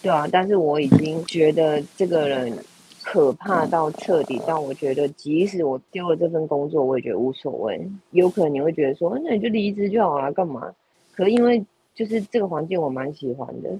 [0.00, 2.56] 对啊，但是我已经觉得这个人
[3.02, 7.90] 可怕到彻底，到我觉得即使我丢了这份工作，我也觉得无所谓。
[8.12, 10.72] 有可能你会觉得说，那你就离职就好了，干嘛？
[11.12, 11.62] 可因为
[11.94, 13.70] 就是这个环境我蛮喜欢的，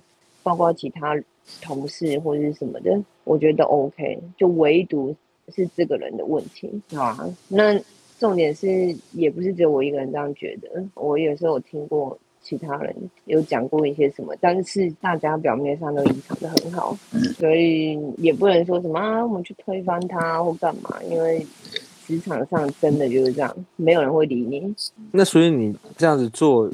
[0.43, 1.15] 包括其他
[1.63, 4.19] 同事或者是什么的，我觉得 OK。
[4.37, 5.15] 就唯独
[5.49, 7.29] 是这个人的问题啊。
[7.49, 7.81] 那
[8.19, 12.19] 重点是也不是只有我一个人这样觉得，我有时候有听过。
[12.43, 12.97] 其他人
[13.27, 16.97] 有讲过一些什么，但是大家表面上都隐藏的很好，
[17.37, 21.47] 所以也不能说什么啊，我们去推翻他或干嘛，因为
[22.07, 24.75] 职场上真的就是这样，没有人会理你。
[25.13, 26.67] 那所以你这样子做，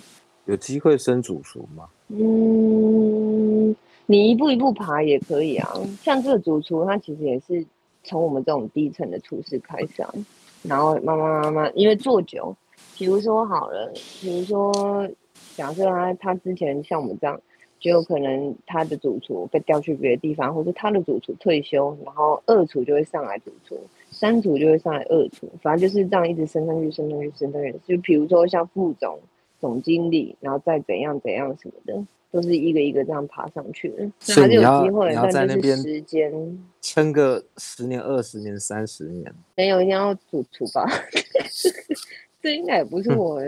[0.46, 1.88] 有机会升主厨吗？
[2.08, 5.72] 嗯，你一步一步爬也可以啊。
[6.02, 7.64] 像这个主厨，他其实也是
[8.02, 10.02] 从我们这种低层的厨师开始，
[10.62, 12.56] 然后慢慢慢慢，因为做久，
[12.96, 15.08] 比如说好了，比如说。
[15.54, 17.40] 假设他他之前像我们这样，
[17.80, 23.78] 就有可能他的主厨被调去别的地方，或者他的主厨退休，然后二厨就会上来主厨，
[24.10, 27.74] 三厨就会上来二厨，反正就是这样一直升上去，升上去，升上去。
[27.86, 29.18] 就比如说像副总、
[29.60, 34.10] 总经理，然后再怎样怎样什么的，都是一个一个这样爬上去的。
[34.20, 36.32] 所以有机会，要在那边时间
[36.80, 40.86] 撑个十年、二十年、三十年，没有一定要主厨吧？
[42.42, 43.40] 这应该也不是我，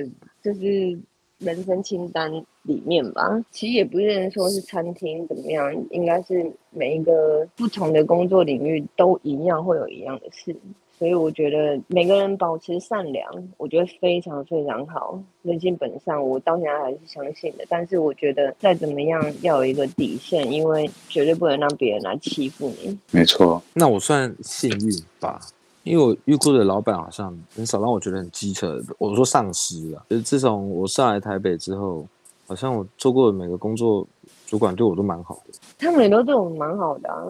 [0.43, 0.99] 就是。
[1.39, 2.33] 人生清单
[2.65, 10.53] 里面吧，其实也不是说是餐厅怎么样，应该是每一个不同的工作领域都一样会有一样的事，
[10.99, 15.19] 所以我觉得每个人保持善良，我觉得非常非常好。
[15.43, 17.65] 人性本善，我到现在还是相信的。
[17.69, 22.99] 但是我觉得再怎么样要有一个底线，因为绝对不能让别人来欺负你。
[23.13, 25.41] 没错，那我算幸运吧。
[25.85, 28.79] 因为我遇过的老板好像很少让我觉得很机车。
[28.99, 32.05] 我说上司啊，就是自从我上来台北之后，
[32.47, 34.07] 好像我做过的每个工作，
[34.47, 35.55] 主管对我都蛮好的。
[35.79, 37.25] 他们也都对我蛮好的啊，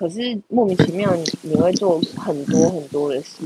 [0.00, 3.44] 可是莫名其妙你你会做很多很多的事，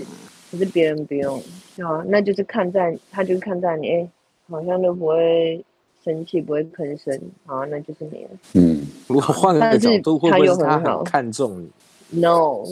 [0.53, 1.43] 可是别人不用，
[1.75, 4.09] 对啊，那就是看在他就是看在你，哎，
[4.49, 5.64] 好像都不会
[6.05, 8.31] 生气，不会吭声，好，那就是你了。
[8.53, 12.62] 嗯，如果换个角度，会不会他很看重你？No，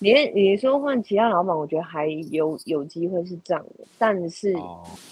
[0.00, 4.52] 你你说换其他老板，我觉得还有有机会是这样的，但是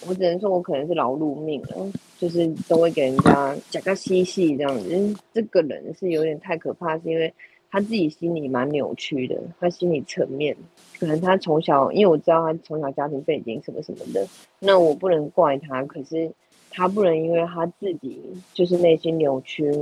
[0.04, 5.16] 我只能说我可能是劳碌命了，就是都会给人家讲个嬉戏这样子。
[5.32, 7.32] 这个人是有点太可怕，是因为
[7.70, 10.56] 他自己心里蛮扭曲的，他心理层面
[10.98, 14.26] 可能他从小，因为我知道他从小家庭背景什么什么的，
[14.58, 16.30] 那我不能怪他，可是
[16.70, 18.20] 他不能因为他自己
[18.52, 19.72] 就是内心扭曲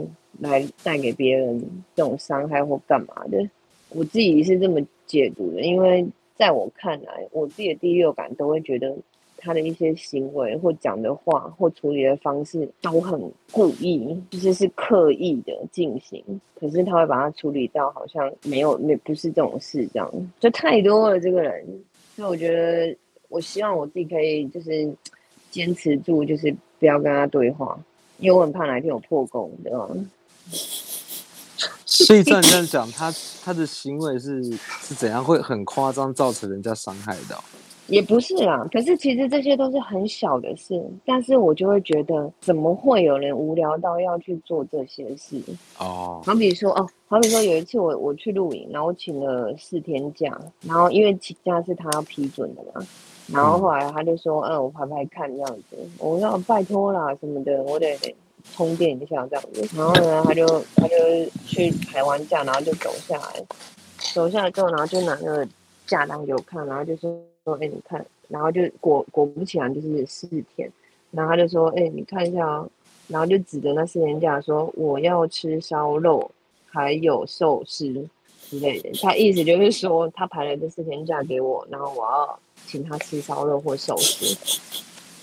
[0.40, 1.58] 来带给别人
[1.96, 3.48] 这种伤害或干嘛的。
[3.90, 8.94] 我自己是这么解读的，因为在我看来，我自己的第六感都会觉得
[9.38, 13.18] 他的一些行为或讲的话或处理的方式都很
[13.50, 16.22] 故意，就是是刻意的进行。
[16.58, 21.64] 可是他会把它处理到好像没有没不是这种事这样，就太多了这个人。
[22.16, 22.96] 所以我觉得，
[23.28, 24.92] 我希望我自己可以就是
[25.50, 27.78] 坚持住，就是不要跟他对话，
[28.18, 29.88] 因为我很怕哪天有破功，对吧？
[31.86, 34.42] 所以照你这样讲，他他的行为是
[34.82, 37.38] 是怎样会很夸张，造成人家伤害的？
[37.88, 45.42] 也不是啦，可是其实这些都是很小的事，但是我就会觉得，怎么会有人无聊到要去做这些事？
[45.78, 52.86] 哦，好比说哦，好比说有一次我我去露营，然后我请了四天假，然后因为请假是他要批准的嘛，
[53.32, 57.96] 然后后来他就说，嗯，我拍拍看这样子，我说拜托啦什么的，我得。
[58.54, 60.46] 充电一下这样子，然后呢，他就
[60.76, 60.94] 他就
[61.44, 63.44] 去排完假，然后就走下来，
[64.14, 65.46] 走下来之后，然后就拿那个
[65.86, 67.14] 假单给我看，然后就说
[67.48, 70.70] 说，哎，你看，然后就果果不其然就是四天，
[71.10, 72.68] 然后他就说，哎，你看一下啊，
[73.08, 76.30] 然后就指着那四天假说，我要吃烧肉，
[76.66, 78.06] 还有寿司
[78.50, 84.36] 之类的，他意思就是说，他排了这四天假给我，然后我要请他吃烧肉或寿司。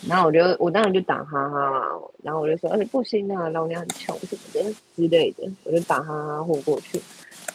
[0.08, 7.02] 然后我就我当然就打哈哈嘛，然后我就说，而且不行啊，老娘很穷什么的之类的，我就打哈哈混过去。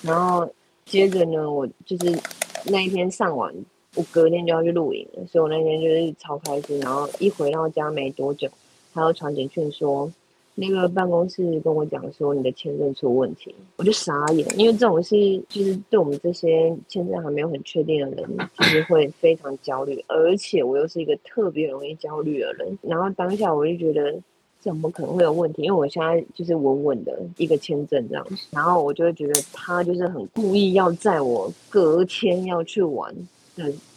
[0.02, 0.48] 然后
[0.84, 2.18] 接着呢，我就是
[2.64, 3.54] 那一天上完，
[3.96, 6.78] 我隔天就要去露营了，所以我那天就是超开心。
[6.80, 8.48] 然后一回到家没多久，
[8.92, 10.10] 他又传简讯说。
[10.56, 15.16] 那个办公室跟我讲说你的签证出问题，我就傻眼，因为这种事
[15.48, 22.78] 就是对我们这些签证还没有很确定的人，就是会非常焦虑，而且我又是一个特别容易焦虑的人。
[22.82, 24.14] 然后当下我就觉得
[24.58, 25.62] 怎么可能会有问题？
[25.62, 33.14] 因为我现在就是稳稳的一个签证这样，然后我就会觉得他就是很故意要在我隔天要去玩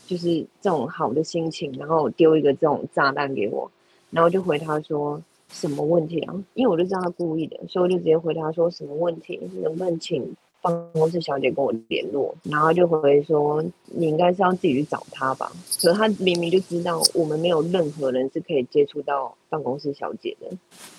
[0.06, 3.70] 就是这种好的心情，然后丢一个这种炸弹给我，
[4.10, 5.22] 然后就回他说。
[5.50, 6.34] 什么问题啊？
[6.56, 12.34] 因为我就知道他故意的，所以我就直接回答说什么问题，能不能请办公室小姐跟我联络？
[12.42, 15.52] 然后就回说你应该是要自己去找他吧。
[15.80, 20.48] 可是他明明就知道我们没有任何人是可以接触到办公室小姐的，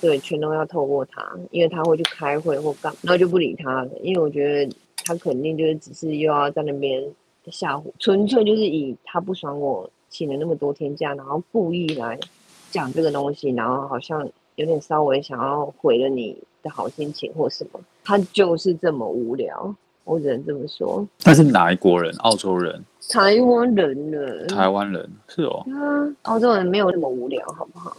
[0.01, 4.73] 对，全都要透过他，因为他会去开会或干嘛，然后就不理他了，因为我觉得
[5.05, 7.05] 他肯定就是只是又要在那边
[7.51, 12.19] 吓唬，纯粹就是以他不爽我请了那么多天假，然后故意来
[12.71, 21.07] 讲这个东西，然后好像有点稍微想要毁了你的好心情或什么，他就是这么无聊，我只能这么说。
[21.21, 22.15] 他是哪一国人？
[22.19, 24.47] 澳洲人、台湾人呢？
[24.47, 25.65] 台湾人是哦。
[25.69, 27.97] 啊，澳洲人没有那么无聊，好不好？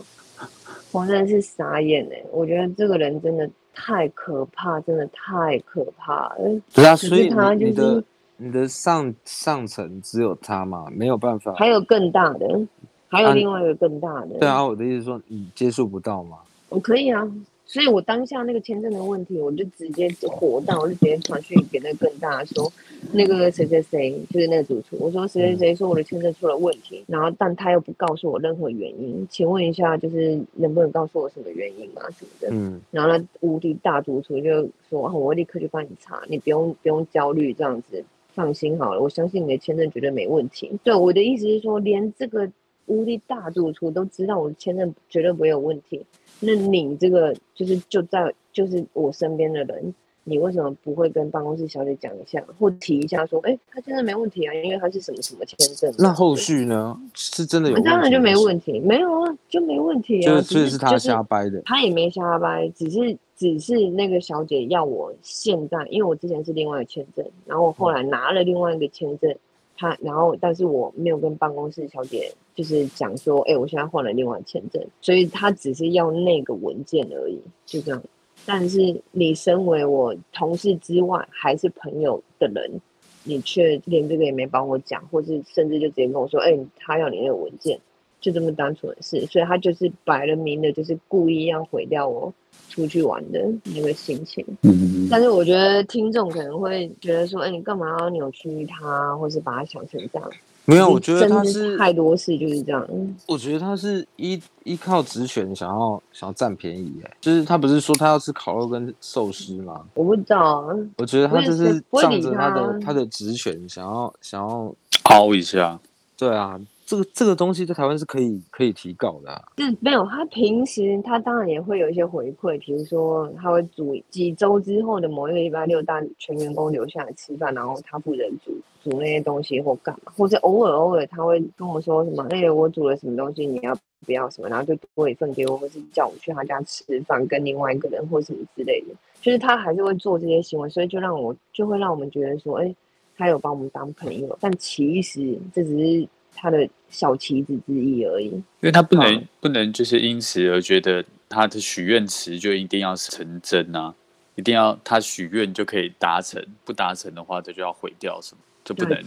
[0.92, 2.24] 我真的是傻眼哎！
[2.32, 6.62] 我觉得这个人真的太可怕，真的太可怕了。
[6.74, 8.04] 对啊，所以他就是
[8.38, 11.54] 你的上上层只有他嘛，没有办法。
[11.54, 12.68] 还有更大的，
[13.08, 14.40] 还有啊另外一个更大的。
[14.40, 16.38] 对啊，我的意思说你接触不到吗。
[16.70, 17.22] 我可以啊，
[17.66, 22.70] 所以我当下那个签证的问题，我就直接火到，我就直接传讯给那个更大的说，
[23.14, 32.50] 那个谁谁谁就是那个主厨，我说谁谁谁说我的签证出了问题，然后但他又不告诉我任何原因，请问一下，就是能不能告诉我什么原因啊什么的？
[32.52, 38.04] 嗯，然后那无敌大主厨就说：“啊我会立刻去帮你查，你不用不用焦虑，这样子
[38.36, 42.48] 放心好了，我相信你的签证绝对没问题。”对，我的意思是说，连这个
[42.86, 46.06] 无敌大主厨都知道我的签证绝对不会有问题，
[46.42, 49.96] 那你这个就是就在就是我身边的人，
[50.28, 57.00] 你为什么不会跟办公室小姐讲一下，或提一下说：“哎，他现在没问题啊，因为他是什么什么签证。”那后续呢？
[57.14, 57.88] 是真的有问题？
[57.88, 61.62] 当然就没问题，没有啊，就没问题啊，就是是他瞎掰的。
[61.64, 69.36] 他也没瞎掰，只是只是那个小姐要我现在，因为我之前是另外一个签证，然后我后来拿了另外一个签证，
[69.78, 78.02] 他然后但是我没有跟办公室小姐就是讲说，哎、我现在换了另外签证，所以他只是要那个文件而已，就这样。
[78.46, 82.80] 但是你身为我同事之外还是朋友的人，
[83.24, 87.80] 你却连这个也没帮我讲，或是甚至就直接跟我说，哎、他要你那个文件，
[88.22, 92.32] 就这么单纯的事，所以他就是摆了明的，就是故意要毁掉我
[92.70, 94.46] 出去玩的那个心情。
[94.62, 100.32] 嗯，但是我觉得听众可能会觉得说，哎、你干嘛要扭曲他，或是把他想成这样？
[100.66, 102.88] 没有，我觉得他是，太多事就是这样。
[103.28, 109.86] 我觉得他是依依靠职权想要想要占便宜，哎，就是他不是说他要吃烤肉跟寿司吗？
[109.94, 114.74] 我不知道啊，我觉得他就是仗着他的他他的职权想要想要，
[115.04, 115.80] 凹一下，
[116.18, 142.76] 对啊，这个这个东西在台湾是可以可以提高的、啊，是没有，他平时他当然也会有一些回馈，比如说他会煮几周之后的某一个礼拜六，大全员工留下来吃饭，然后他负责煮煮那些东西或干嘛，或者偶尔偶尔他会跟我说什么，哎、我煮了什么东西，你要不要什么，然后就多一份给我，或是叫我去他家吃饭，跟另外一个人或什么之类的，就是他还是会做这些行为，所以就让我就会让我们觉得说，哎、
[143.18, 148.28] 他有把我们当朋友，但其实这只是他的小棋子之一而已。
[148.28, 153.94] 因为他不能、嗯不能就是因此而觉得他的许愿池就一定要成真啊，
[154.36, 159.02] 一定要他许愿就可以达成，不达成的话这就要毁掉什么，就不对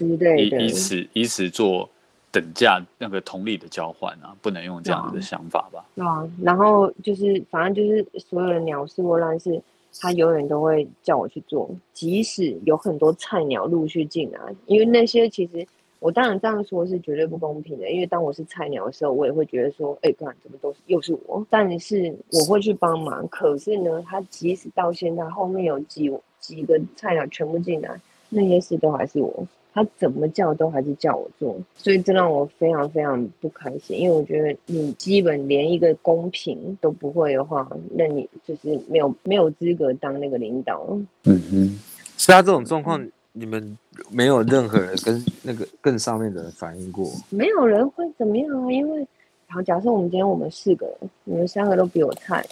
[0.51, 1.89] 能以以此以此做
[2.31, 5.85] 等价那个同理的交换啊，不能用这样子的想法吧？
[5.97, 9.61] 对啊，然后就是反正就是所有的鸟事或乱事，
[9.99, 15.67] 他永远都会叫我去做，即使有很多菜鸟陆续进来，因为那些其实
[16.01, 23.27] 我当然这样说是绝对不公平的，因为当我是菜鸟的时候，我也会觉得说，哎，干怎么都是又是我，但是我会去帮忙。
[23.29, 29.47] 可是呢，他即使到现在后面有几几个菜鸟全部进来，那些事都还是我。
[29.75, 40.85] 他怎么叫都还是叫我做，所以这让我非常非常不开心，因为我觉得你基本连一个公平都不会的话，那你就是没有没有资格当那个领导。
[41.25, 41.79] 嗯哼，
[42.17, 43.07] 是他，这种状况
[43.39, 43.79] 你们
[44.11, 49.07] 没有任何人跟那个更上面的人反映过，没有人会怎么样啊，因为
[49.47, 50.93] 好，假设我们今天我们四个，
[51.25, 52.45] 你们三个都比我菜，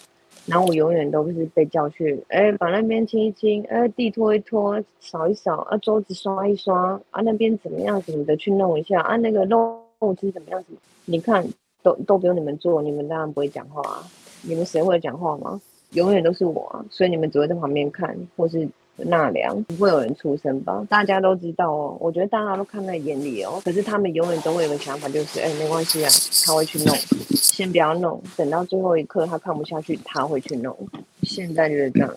[0.46, 11.44] 然后我永远都是被叫去，哎，把那边清一清，哎，地拖一拖，扫一扫，啊，桌子刷一刷，啊，那边怎么样什么的去弄一下，啊，那个肉肉汁怎么样什么，你看
[11.82, 14.04] 都都不用你们做，你们当然不会讲话啊，
[14.42, 15.60] 你们谁会讲话吗？
[15.92, 18.68] 永远都是我啊，所以你们只会在旁边看，或是
[18.98, 20.86] 纳凉，不会有人出声吧？
[20.88, 23.60] 大家都知道哦，我觉得大家都看在眼里哦。
[23.64, 26.10] 可是他们永远都会有个想法，就是哎，没关系啊，
[26.46, 26.96] 他会去弄，
[27.30, 30.76] 先不要弄，等到最后一刻他看不下去，他会去弄。
[31.22, 32.14] 现在就是这样，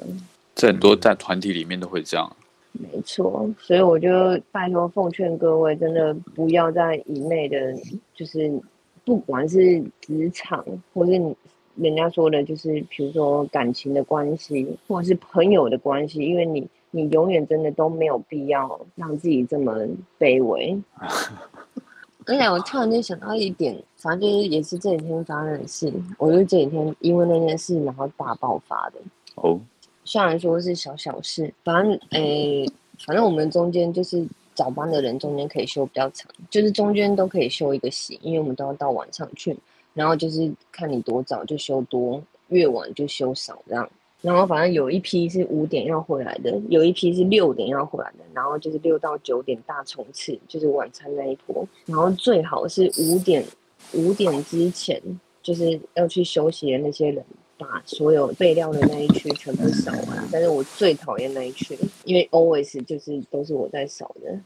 [0.56, 2.36] 这很多在团体里面都会这样。
[2.72, 3.50] 没错。
[3.60, 4.10] 所以我就
[4.52, 7.76] 拜托奉劝各位，真的不要在以内的，
[8.14, 8.52] 就是
[9.04, 10.64] 不管是职场
[10.94, 11.36] 或是你
[11.76, 19.74] 人家说的，就是比如说感情的关系，或者是朋友的关系，因为你你永远真的都没有必要让自己这么
[20.20, 20.82] 卑微。
[22.26, 29.00] 而且我突然间想到一点，反正就是也是这几天发生的事，我就这几天因为那件事然后大爆发的。
[29.36, 29.60] 哦，
[30.04, 32.72] 虽然说是小小事，反正诶、
[33.06, 39.58] 反正我们中间就是早班的人中间可以休比较长，就是中间都可以休一个息，因为我们都要到晚上去，
[39.94, 43.90] 然后就是看你多早就休多，越晚就休少这样。
[44.22, 51.66] 然后反正有一批是五点要回来的，有一批是六点要回来的，然后就是六到九点大冲刺，就是晚餐那一波。
[51.86, 53.42] 然后最好是五点
[53.94, 55.02] 五点之前，
[55.42, 57.24] 就是要去休息的那些人，
[57.58, 60.28] 把所有备料的那一区全部扫完。
[60.30, 64.38] 但是我最讨厌那一区，因为 always 就是都是我在扫的。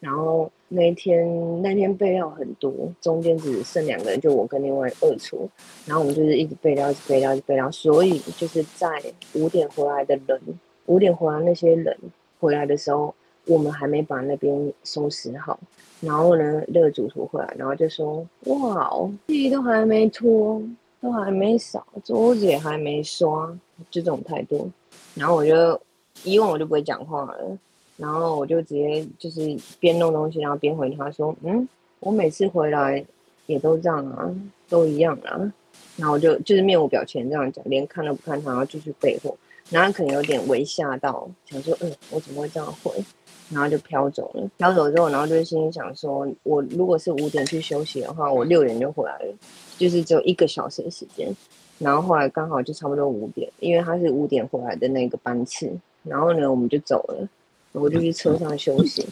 [0.00, 5.48] 然后那一天那天备料很多，中间只剩两个人，就我跟另外二厨。
[5.86, 7.70] 然后我们就是一直备料，一直备料，一直备料。
[7.70, 8.88] 所以就是在
[9.34, 10.40] 五点回来的人，
[10.86, 11.96] 五点回来那些人
[12.38, 13.12] 回来的时候，
[13.46, 15.58] 我们还没把那边收拾好。
[16.00, 20.62] 然后呢，那个主厨回来，然后就说：“哇哦，地都还没拖，
[21.00, 23.48] 都还没扫，桌子也还没刷，
[23.90, 24.70] 就这种态度。”
[25.16, 25.80] 然后我就
[26.22, 27.58] 以往我就不会讲话了，
[27.98, 31.68] 然后我就直接就是边弄东西，然后边回他说：“嗯，
[32.00, 33.04] 我每次回来
[33.46, 34.34] 也都这样啊，
[34.70, 35.52] 都一样啊。”
[35.98, 39.36] 然后我就就是面无表情这样讲，连看都不看他，然后继续备货。
[39.68, 42.92] 然后可能有点微吓到，想说：“嗯，我怎么会这样回？”
[43.50, 44.50] 然后就飘走了。
[44.56, 49.34] 飘走之后，然后就心里想说：“我如果是五点去休息的话，我六点就回来了，
[49.76, 51.34] 就是只有一个小时的时间。”
[51.78, 55.70] 然后后来刚好就差不多五点，因为他是五点回来的那个班次。
[56.04, 57.28] 然后呢，我们就走了，
[57.78, 59.06] 我就去车上休息。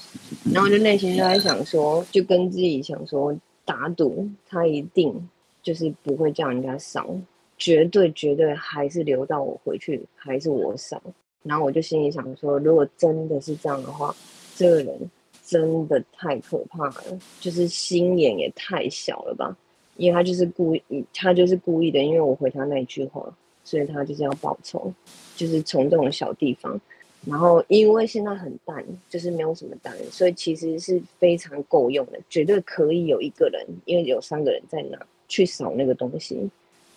[0.52, 5.14] 然后就内心就在想说，就跟自己想说，打赌他一定
[5.62, 7.16] 就是不会叫人家扫，
[7.58, 11.02] 绝对绝对还是留到我回去，还是我扫。
[11.42, 14.14] 然后我就心里想说，如果真的是这样的话，
[14.56, 15.10] 这个人
[15.44, 17.04] 真的太可怕了，
[17.40, 19.56] 就是心眼也太小了吧。
[19.96, 23.24] 因为他就是故意，他就是故意的，因为我回他那句话，
[23.64, 24.92] 所以他就是要报仇，
[25.36, 26.78] 就是从这种小地方。
[27.26, 36.48] 然后因为现在很淡，就是没有什么单，所以其实是非常够用的，绝对可以有一个人，因为有三个人在那去扫那个东西。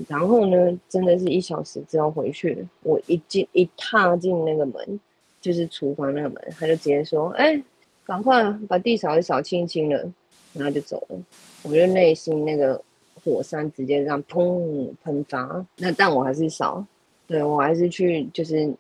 [0.08, 5.00] 然后呢，真的是一小时之后回去，我一进一踏进那个门，
[5.42, 7.62] 就是厨房那个门，他就直接说：“哎，
[8.06, 10.14] 赶快把地扫一扫，清一清了。”
[10.54, 11.18] 然后就走了。
[11.64, 12.82] 我就内心那个
[13.24, 16.86] 火山直接这样砰喷发，那但我还是扫，
[17.28, 18.74] 对我还是去就是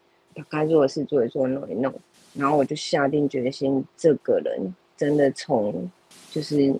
[0.49, 1.93] 该做的事做一做，弄一弄。
[2.33, 5.89] 然后我就下定决心，这个人真的从
[6.29, 6.73] 就是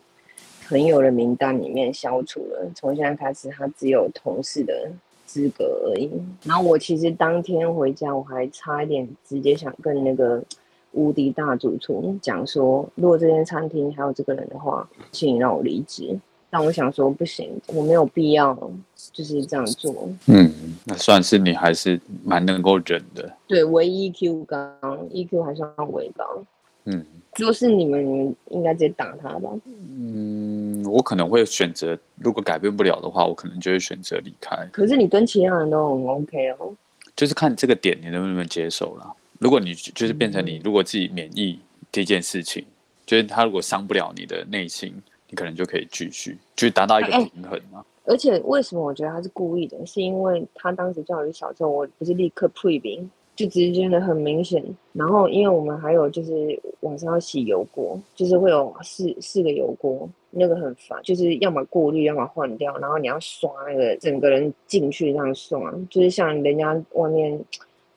[0.68, 2.70] 朋友的名单里面消除了。
[2.76, 4.92] 从现在开始，他只有同事的
[5.26, 6.12] 资格而已。
[6.44, 10.42] 然后我其实当天回家，我还差一点直接想跟那个
[10.92, 16.20] 无敌大主厨讲说，如果这间餐厅还有这个人的话，请你让我离职。
[16.50, 18.54] 但我想说不行，我没有必要
[19.14, 20.10] 就是这样做。
[20.28, 20.52] 嗯，
[20.86, 23.32] 那算是你还是蛮能够忍的。
[23.48, 24.58] 对，唯 EQ 高
[25.12, 26.44] ，EQ 还算微高。
[26.86, 27.06] 嗯
[27.38, 29.50] 如果是你们，你们应该直接打他吧？
[29.66, 34.58] 嗯，我可能会选择，如果改变不了的话，我可能就会选择离开。
[34.72, 36.74] 可是你跟其他人都很 OK 哦。
[37.16, 39.16] 就是看这个点你能不能接受了。
[39.38, 41.60] 如果你就是变成你，如果自己免疫
[41.92, 42.66] 这件事情，
[43.06, 44.94] 就是他如果伤不了你的内心，
[45.30, 47.86] 你可能就可以继续，就达到一个哎平衡嘛。
[48.06, 49.78] 而且为什么我觉得他是故意的？
[49.86, 54.64] 是因为他当时叫我去小之后，我不是立刻退兵，就直接的很明显。
[54.94, 67.40] 然后因为我们还有就是晚上要洗油锅，就是会有四四个油锅，那个很烦，就是要么过滤，要么换掉，然后你要刷那个整个人进去这样刷，就是像人家外面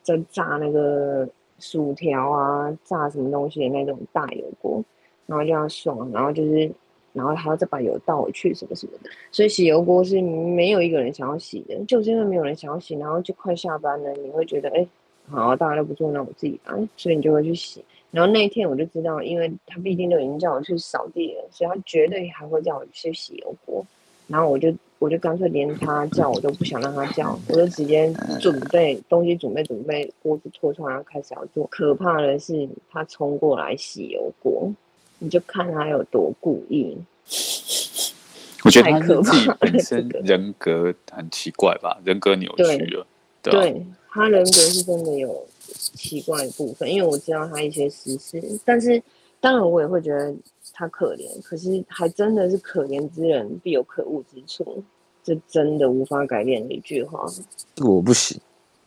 [0.03, 1.27] 在炸那个
[1.57, 4.83] 薯条啊，炸什么东西的那种大油锅，
[5.25, 6.71] 然后就要刷，然后就是。
[7.13, 14.85] 然后还要再把油倒回去什么什么的，所以洗油锅是没有一个人想要洗的，就是因为没有人想要洗，然后就快下班了，你会觉得哎，
[15.29, 17.83] 好，大家都不做，那我自己来，所以你就会去洗。
[18.11, 23.85] 然后那一天我就知道，因为他毕竟都已经叫我去扫地了，所以他绝对还会叫我去洗油锅。
[24.27, 31.67] 然后我就我就干脆连他叫我都不想让他叫，我就直接准备东西，准备准备锅子拖出来，然后开始要做。
[31.69, 34.71] 可怕的是他冲过来洗油锅。
[35.23, 36.97] 你就看他有多故意，
[38.65, 43.07] 我觉得他自己怕本身人格很奇怪吧，人格扭曲了，
[43.41, 49.01] 对他人格是真的有奇怪的部分，因为我知道他一些私事，但是
[49.39, 50.35] 当然我也会觉得
[50.73, 54.83] 他可怜，可是还真的是可怜之人必有可恶之处，
[55.23, 57.25] 这真的无法改变的一句话。
[57.73, 58.37] 这个我不行，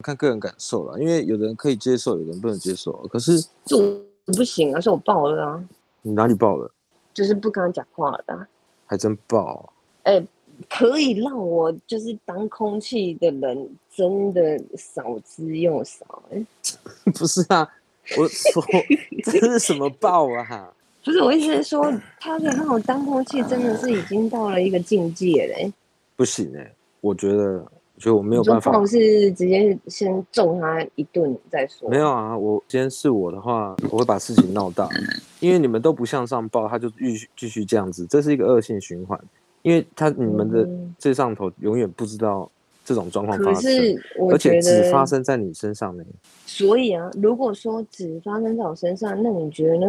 [0.03, 2.93] 看个人感受了，因为有的人可以接受，有的人不能接受。
[3.11, 5.65] 可是这我不行啊，是我爆了啊，
[6.07, 6.71] 你哪里爆了？
[7.13, 8.47] 就是不跟他讲话的啊、
[8.87, 9.73] 还真爆，
[10.05, 10.25] 哎、
[10.69, 16.47] 可以让我就是当空气的人真的少之又少、哎，
[17.13, 17.69] 不是啊？
[18.17, 18.63] 我说
[19.25, 20.73] 这是什么爆啊？
[21.05, 25.73] 不是我意思是说，他可以让我当空气，真的是已经到了一个境界嘞、
[26.15, 28.71] 不行哎、我觉得，我觉得我没有办法。
[28.73, 34.89] 爆是直接先揍他一顿再说，没有啊，我今天是我的话，我会把事情闹大，
[35.41, 39.19] 因为你们都不向上报，他就继续继续这样子，这是一个恶性循环。
[39.63, 42.49] 因为他你们的嗯最上头永远不知道
[42.85, 46.05] 这种状况发可生，是我而且只发生在你身上呢。
[46.45, 49.87] 所以啊，如果说只发生在我身上，那你觉得那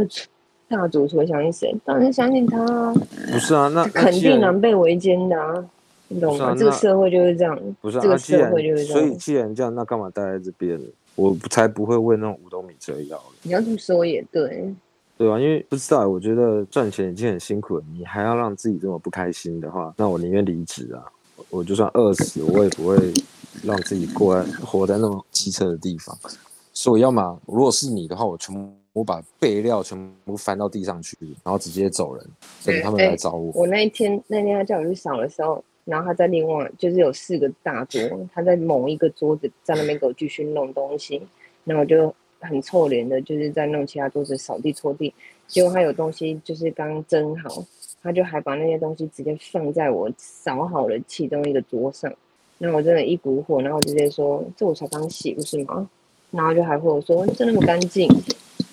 [0.68, 1.76] 大主厨会相信谁？
[1.86, 2.94] 当然相信他啊，
[3.32, 5.64] 不是啊，那那肯定既然难被围歼的啊，
[6.10, 6.46] 你懂吗？
[6.46, 9.16] 啊这个社会就是这样，不是啊，这个社会就是这样所以。
[9.18, 10.80] 既然这样，那干嘛待在这边？
[11.16, 13.20] 我才不会为那种五斗米折腰。
[13.42, 14.72] 你要这么说也对，
[15.18, 21.04] 对啊，因为不知道，我觉得赚钱已经很辛苦了，你还要让自己这么不开心的话，那我宁愿离职啊！
[21.50, 22.96] 我就算饿死，我也不会
[23.64, 26.16] 让自己过在活在那种机车的地方。
[26.72, 32.24] 所以，要么如果是你的话，我全部我把备料全部翻到地上去，然后直接走人，
[32.64, 33.52] 等他们哎来找我。
[33.56, 38.02] 我那一天那天他叫我去扫的时候，然后他在另外就是有四个大桌，
[38.34, 41.22] 他在某一个桌子在那边给我继续弄东西，
[41.64, 45.14] 然后我就很臭脸的，就是在弄其他桌子扫地拖地，
[45.48, 47.64] 结果他有东西就是刚蒸好，
[48.04, 52.14] 他就还把那些东西直接放在我扫好的其中一个桌上，
[52.58, 55.90] 那我真的一股火，然后直接说这我才刚洗不是吗？
[56.32, 58.06] 然后就还会我说这那么干净，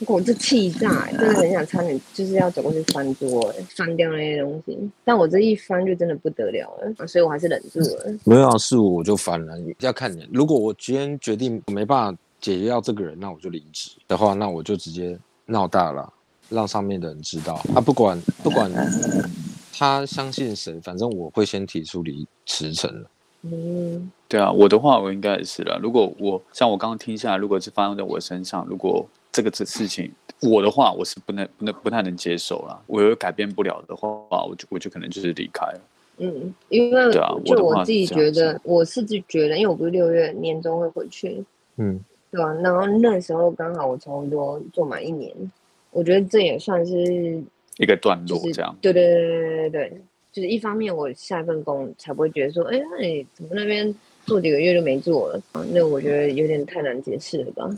[0.07, 4.91] 我这气炸、真的很想差点就是要走过去翻桌、欸，翻掉那些东西。
[5.05, 8.19] 但我这一翻就真的不得了了，啊所以我还是忍住了。
[8.25, 10.29] 没有啊，是我我就翻了，要看你。
[10.33, 15.17] 如果我今天决定没办法解决掉这个人，那我就离职的话，那我就直接
[15.47, 16.13] 闹大了，
[16.51, 17.55] 让上面的人知道。
[17.75, 18.71] 啊，不管不管
[19.73, 23.11] 他相信谁，反正我会先提出离辞呈了。
[23.43, 25.79] 嗯，对啊，我的话我应该也是了。
[25.83, 32.81] 如果我像我刚刚听下来，如果是发生在我身上，如果这个这事情我的话，我是不能不能不太能接受啦。
[32.87, 34.09] 我又改变不了的话，
[34.49, 35.81] 我就我就可能就是离开了。
[36.19, 41.45] 嗯，因为对啊就我自己觉得，我是就觉得，因为我不是六月年终会回去，
[41.79, 41.99] 嗯，
[42.31, 45.35] 对吧、然后那时候刚好我差不多做满一年，
[45.91, 47.43] 我觉得这也算是
[47.79, 48.77] 一个段就是落这样。
[48.81, 53.93] 对对对对对对，就是一方面我下一份工才不会觉得说，哎，那你怎么那边
[54.25, 55.43] 做几个月就没做了？
[55.51, 57.69] 啊那我觉得有点太难解释了吧？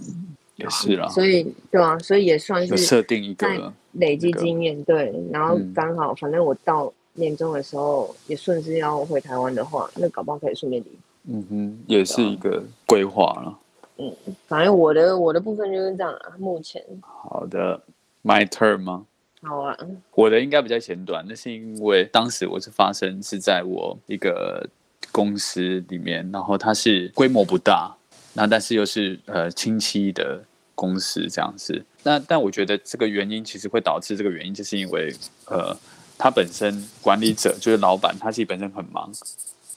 [0.56, 4.42] 也是啦，所以对啊，所以也算有是设定一个累积那个。
[4.42, 5.72] 经验，对，然后嗯。
[5.74, 10.88] 刚好反正我到年终的时候也顺势要回台湾的话，那搞不好可以顺便离。
[11.28, 13.58] 嗯哼，也是一个规划了。
[13.98, 14.14] 嗯
[14.46, 16.82] 反正我的我的部分就是这样啊，目前。
[17.00, 17.82] 好的
[18.22, 19.06] ，my turn 吗？
[19.42, 19.76] 好啊，
[20.14, 24.68] 我的应该比较简短，那是因为当时我是发生是在我一个
[25.10, 27.95] 公司里面，然后它是规模不大，
[28.36, 30.40] 那但是又是呃亲戚的
[30.74, 31.84] 公司这样子。
[32.02, 35.12] 那但我觉得这个原因其实会导致这个原因，就是因为
[35.46, 35.76] 呃
[36.18, 39.10] 他本身管理者就是老板，他自己本身很忙，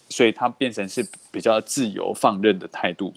[0.09, 3.13] 所以他变成是比较自由放任的态度。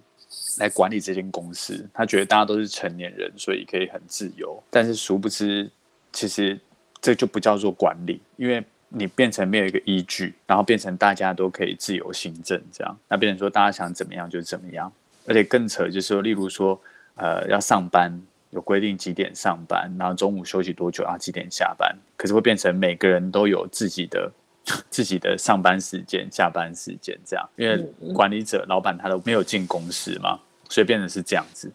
[0.58, 4.62] 来管理这间公司，他觉得大家都是成年人，所以可以很自由。
[4.68, 5.70] 但是殊不知，
[6.12, 6.60] 其实
[7.00, 14.92] 这就不叫做管理，因为你变成没有一个依据，然后变成大家都可以自由行政这样，那变成说大家想怎么样就怎么样，
[15.26, 16.80] 而且更扯就是说，例如说，
[17.14, 18.20] 呃，要上班
[18.50, 24.30] 有规定几点上班，然后中午休息多久，然后几点下班，可是会变成每个人都有自己的。
[24.88, 27.76] 自己的上班时间、下班时间这样，因为
[28.14, 31.68] 管理者、老板他都没有进公司嘛，所以变成是这样子。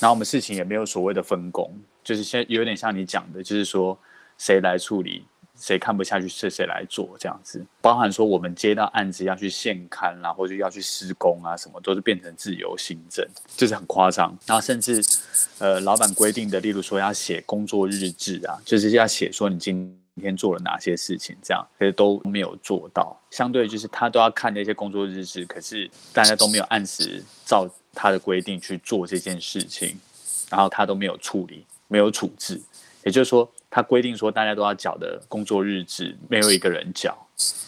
[0.00, 1.72] 然后我们事情也没有所谓的分工，
[2.04, 3.98] 就是现有点像你讲的，就是说
[4.36, 5.24] 谁来处理，
[5.58, 7.64] 谁看不下去是谁来做这样子。
[7.80, 13.26] 包含说我们接到案子要去现刊啦，或者要去施工啊，什么都是变成自由行政，
[13.56, 14.36] 就是很夸张。
[14.46, 15.04] 然后甚至
[15.58, 23.18] 呃，老板规定的，例如说要写工作日志啊，就是要写说你今天做了哪些事情，这样可是都没有做到。
[23.30, 29.98] 相对就是他都要看那些工作日志，可是大家都没有按时照他的规定去做这件事情，
[30.50, 32.60] 然后他都没有处理，没有处置。
[33.06, 37.16] 也就是说，他规定说大家都要缴的工作日志，没有一个人缴，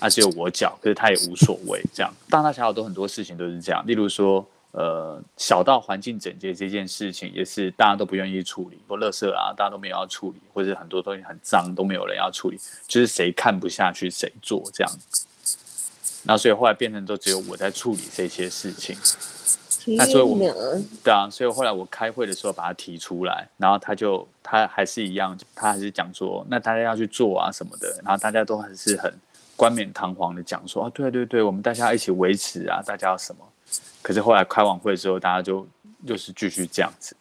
[0.00, 1.82] 啊，只有我缴，可是他也无所谓。
[1.94, 4.46] 这样大大小小都很多事情都是这样，例如说。
[4.72, 14.92] 呃，小到环境整洁这件事情，也是大家都不愿意处理，或垃圾啊，大家都没有要处理，或者很多东西很脏，都没有人要处理，就是谁看不下去谁做这样。
[16.24, 18.94] 那所以后来变成都只有我在处理这些事情。
[19.88, 20.52] 天那所以我哪，
[21.02, 29.12] 对啊，所以后来我开会的时候把它提出来，然后他就他还是一样，他还是讲说，那大家要去做啊什么的，然后大家都还是很
[29.56, 33.44] 冠冕堂皇的讲说，啊，对对对，我们大家一起维持啊，大家要什么？
[34.00, 35.66] 可是后来开完会之后，大家就
[36.06, 37.14] 就是继续这样子。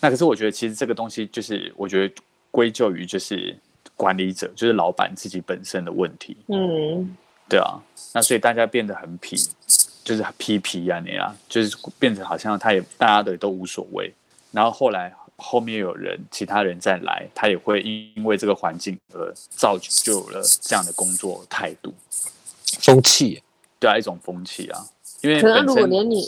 [0.00, 2.14] 那可是我觉得，其实这个东西就是我觉得
[2.50, 3.54] 归咎于就是
[3.96, 6.36] 管理者，就是老板自己本身的问题。
[6.46, 7.16] 嗯，
[7.48, 7.82] 对啊，
[8.14, 9.36] 那所以大家变得很皮，
[10.08, 14.10] 就是批评啊你啊，就是变成好像他也大家的都无所谓。
[14.50, 21.92] 然后后来后面有人其他人再来，他也会因为这个环境而造就了这样的工作态度，
[22.80, 23.42] 风气，
[23.78, 24.80] 对啊，一种风气啊。
[25.20, 26.24] 因为可能如果连你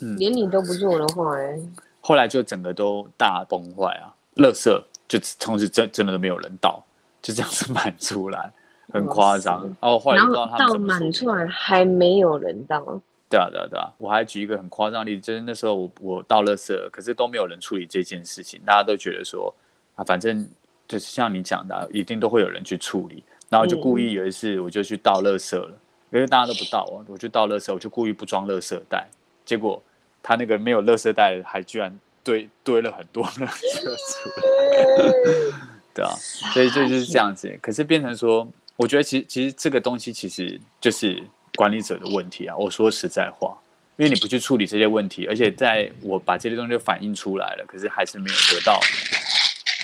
[0.00, 1.56] 嗯连你都不做的话，哎，
[2.00, 6.84] 后来就整个都大崩坏啊，垃圾就从此真真的都没有人倒，
[7.22, 8.52] 就这样子 满出来，
[8.94, 9.62] 很夸张。
[9.80, 10.18] 哦后后来
[10.58, 12.80] 到怎么处理满出来还没有人到，
[13.28, 13.92] 对啊，对啊，对啊！
[13.98, 19.52] 我还举一个很夸张的例子，就是那时候我我倒垃圾了，可是都没有人处理这件事情，大家都觉得说
[19.96, 20.48] 啊，反正
[20.86, 25.72] 就是像你讲的啊，一定都会有人去处理，然后就故意有一次我就去倒垃圾了，
[26.12, 29.08] 因为大家都不倒啊，我就倒垃圾，我就故意不装垃圾袋，
[29.44, 29.82] 结果
[30.22, 35.12] 他那个没有垃圾袋还居然堆堆了很多垃圾出来，
[35.94, 36.10] 对啊，
[36.52, 37.58] 所以这就是这样子。
[37.60, 41.22] 可是变成说，我觉得其实其实这个东西其实就是
[41.56, 42.56] 管理者的问题啊。
[42.56, 43.56] 我说实在话，
[43.96, 48.80] 因为你不去处理这些问题，而且在我把这些东西反映出来了，可是还是没有得到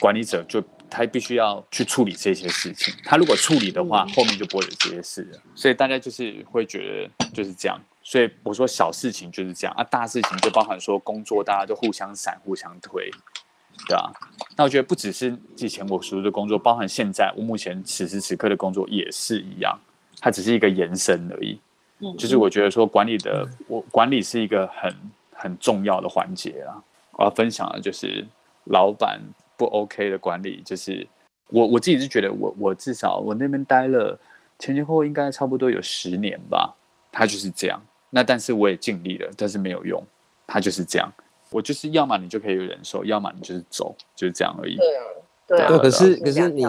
[0.01, 2.93] 管理者就他必须要去处理这些事情。
[3.05, 5.39] 他如果处理的话，后面就不会有这些事了。
[5.55, 7.81] 所以大家就是会觉得就是这样。
[8.03, 13.09] 所以我说小事情就是这样啊，大事情就包含说工作大家都互相闪、互相推，
[13.87, 14.11] 对啊。
[14.57, 19.79] 那我觉得不只是以前我熟的工作，包含现在我目前此时此刻的工作也是一样，
[20.21, 21.59] 它只是一个延伸而已。
[22.03, 24.95] 嗯就是我觉得说管理的，我管理是一个很
[25.33, 26.83] 很重要的环节啊。
[27.13, 28.27] 我要分享的就是
[28.65, 29.21] 老板
[29.59, 31.07] 不 OK 的管理，就是
[31.49, 34.19] 我我自己是觉得我我至少我那边待了
[34.59, 36.75] 前前后后应该差不多有十年吧，
[37.13, 37.79] 他就是这样。
[38.09, 40.03] 那但是我也尽力了，但是没有用，
[40.47, 41.13] 他就是这样。
[41.51, 44.77] 我就是要么你就可以忍受，要么你就是走，就是这样而已。
[44.77, 45.03] 对啊，
[45.47, 46.65] 对啊，对可是可是你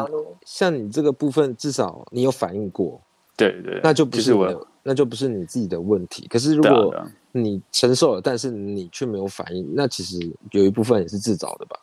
[0.45, 2.99] 像你这个部分，至少你有反应过，
[3.37, 6.27] 对对，那就不是是我那就不是你自己的问题。
[6.27, 6.95] 可是如果
[7.31, 10.17] 你承受了，但是你却没有反应，那其实
[10.51, 11.77] 有一部分也是自找的吧？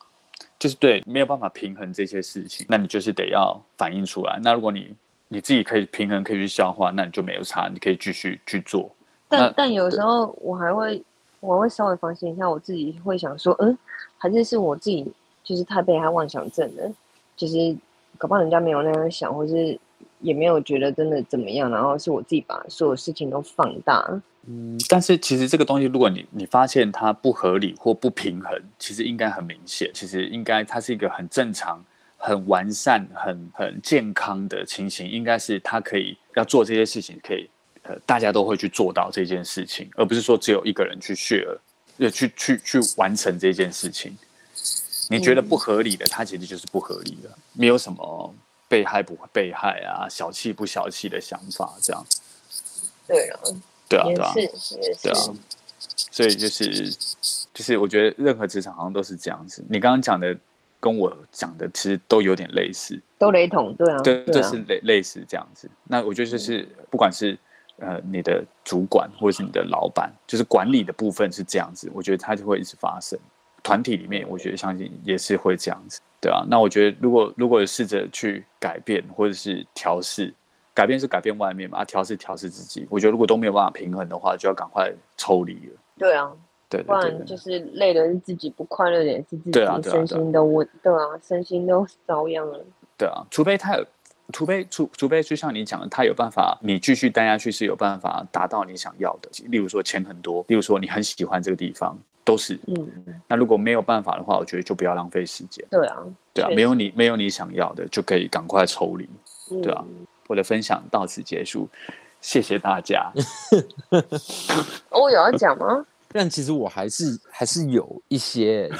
[0.58, 4.40] 就是对没有办法平衡这些事情，那你就是得要反映出来。
[4.42, 4.92] 那如果你
[5.28, 8.90] 你自己可以平衡，可以去消化，那你就没有差，你可以继续去做。
[9.28, 11.00] 但但有时候我还会，
[11.40, 13.76] 我会稍微反省一下，我自己会想说，嗯，
[14.16, 15.10] 还是是我自己
[15.44, 16.92] 就是太被害妄想症了，
[17.36, 17.76] 就是
[18.16, 19.78] 搞不好人家没有那样想，或是
[20.20, 24.04] 也没有觉得真的怎么样，然后是我自己把所有事情都放大。
[24.46, 31.84] 嗯，但是其实这个东西，如果你你发现它不合理或不平衡，其实应该很明显，其实应该它是一个很正常、
[32.16, 37.48] 很完善、很很健康的情形，应该是他可以要做这些事情，可以
[38.04, 41.58] 大家都会去做到这件事情，而不是说只有一个人去 share，
[41.98, 44.16] 呃去去去完成这件事情。
[45.10, 48.34] 你觉得不合理的，它其实就是不合理的，没有什么
[48.68, 52.06] 被害不被害啊，小气不小气的想法，这样
[53.06, 53.40] 对啊，
[53.88, 54.06] 对啊，
[55.02, 55.18] 对啊。
[56.10, 56.90] 所以就是
[57.54, 59.64] 就是我觉得任何职场好像都是这样子。
[59.68, 60.36] 你刚刚讲的
[60.78, 65.70] 跟我讲的其实都有点类似，都雷同，对啊，对，就是类类似这样子。
[65.84, 67.38] 那我觉得就是不管是
[67.78, 73.18] 呃你的主管或者是你的老板，就是管理的部分是这样子，我觉得它就会一直发生。
[73.62, 76.44] 团体里面，我觉得相信也是会这样子，对啊。
[76.48, 80.32] 那我觉得如果如果试着去改变或者是调试，
[80.72, 82.86] 改变是改变外面嘛，啊，调试调试自己。
[82.88, 85.72] 我觉得如果都没有办法平衡的话，就要赶快抽离了。
[85.98, 86.36] 对啊，不
[86.70, 87.10] 对对对对。
[87.10, 92.64] 然就是累的是自己，不快乐的也是自己，对啊对啊身对啊心都问，对啊，身心都遭殃了。
[92.96, 93.84] 对啊，除非他有，
[94.32, 99.30] 除非除除非就像你讲的，他有办法，你继续待下去是有办法达到你想要的。
[99.46, 102.58] 例如说钱很多，例如说你很喜欢这个地方，都是。
[102.66, 105.64] 嗯，那如果没有办法的话，我觉得就不要浪费时间。
[105.70, 105.96] 对啊，
[106.34, 109.08] 对啊，确没有你没有你想要的，就可以赶快抽离。
[109.50, 109.84] 嗯对啊
[110.26, 111.66] 我的分享到此结束，
[112.20, 113.10] 谢谢大家。
[114.90, 115.86] 哦我有要讲吗？
[116.12, 118.70] 但其实我还是还是有一些，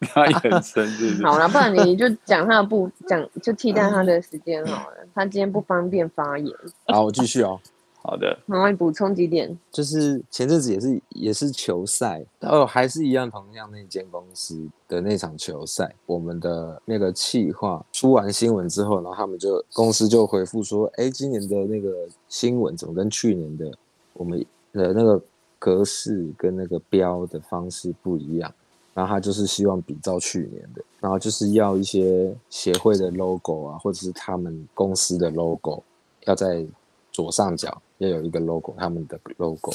[0.00, 1.22] 他眼神是不是？
[1.26, 4.96] 好了，不然你就讲他的不讲，就替代他的时间好了。
[5.14, 6.52] 他今天不方便发言。
[6.86, 7.60] 好，我继续哦。
[8.00, 9.58] 好的，然后你补充几点？
[9.70, 21.90] 就是前阵子也是也是球赛，哦，还是一样同样那间公司的那场球赛，我们的那个企划出完新闻之后，然后他们就公司就回复说，哎，今年的那个
[22.28, 23.70] 新闻怎么跟去年的
[24.14, 24.38] 我们
[24.72, 25.20] 的那个
[25.58, 28.52] 格式跟那个标的方式不一样？
[28.94, 35.80] 然后他就是希望比照去年的，然后就是要一些协会的 logo 啊，或者是他们公司的 logo，
[36.24, 36.66] 要在
[37.12, 39.72] 左上角要有一个 logo，他们的 logo。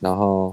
[0.00, 0.52] 然后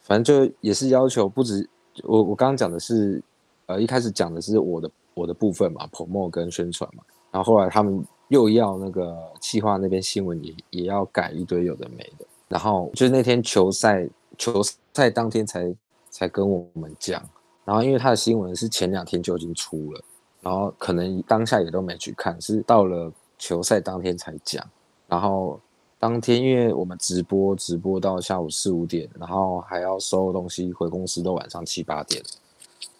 [0.00, 1.68] 反正就也是要求不止
[2.02, 3.22] 我我刚刚讲的是，
[3.66, 15.74] 呃，一开始讲的是我的我的部分嘛，promo 跟宣传嘛，然后后来他们又要那个企划那边新闻也也要改一堆有的没的，然后就是那天球赛球赛当天才。
[16.14, 17.26] 才跟我们讲，
[17.64, 20.04] 然后因为他的新闻是前两天就已经出了，
[20.42, 24.62] 然后可能当下也都没去看，是到了球赛当天才讲。
[25.08, 25.58] 然后
[25.98, 32.22] 当天因为我们直播直播到下午四五点，然后还要收东西回公司都晚上七八点，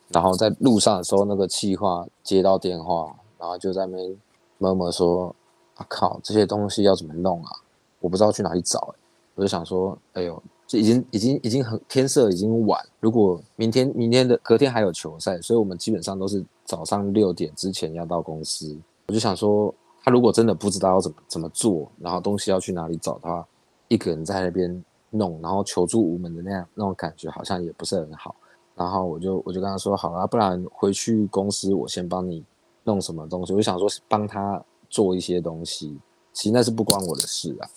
[0.09, 4.17] 然后在路上的时候，那个气话接到电话，然后就在那边
[4.57, 5.37] 默默说
[5.77, 7.53] ：“啊靠，这些东西要怎么弄啊？
[8.01, 8.95] 我不知道去哪里找。”
[9.35, 18.75] 我就想说：“哎呦。”这已经已经已经很天色已经晚，如果明天明天的隔天还有球赛，所以我们基本上都是早上六点之前要到公司。
[19.07, 23.45] 我就想说，他如果真的不知道要怎么怎么做，然后东西要去哪里找，他
[23.89, 28.35] 一个人在那边弄，然后求助无门的那样那种感觉，好像也不是很好。
[28.75, 32.43] 然后我就我就跟他说，好了，不然回去公司我先帮你
[32.85, 33.53] 弄什么东西。
[33.53, 35.99] 我就想说帮他做一些东西，
[36.33, 37.69] 其实那是不关我的事啊。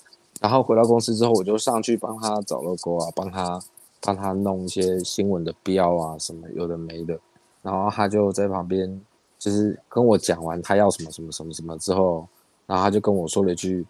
[0.42, 3.60] 然后回到公司之后，我就上去帮他找了勾啊，帮他
[4.02, 7.18] 帮他弄一些新闻的标啊，什么有的没的。
[7.62, 9.02] 然后他就在旁边，
[9.40, 12.28] 就是跟我讲完他要什么什么什么什么之后，
[12.68, 13.86] 然后他就跟我说了一句：“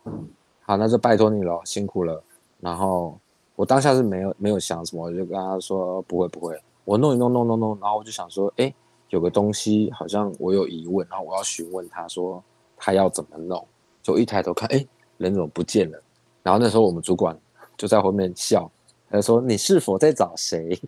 [0.63, 2.23] 好，那就拜托你了，辛苦了。”
[2.61, 3.17] 然后
[3.55, 8.73] 我当下是没有没有想什么，我就跟他说：“不会不会，我弄一弄弄弄弄。”然后我就想说：“哎，
[9.09, 12.41] 有个东西好像我有疑问，然后我要询问他说
[12.77, 13.65] 他要怎么弄。”
[14.01, 14.85] 就一抬头看，哎，
[15.17, 16.01] 人怎么不见了？
[16.45, 17.35] 然后那时候我们主管
[17.75, 18.69] 就在后面笑，
[19.09, 20.79] 他说：“你是否在找谁？”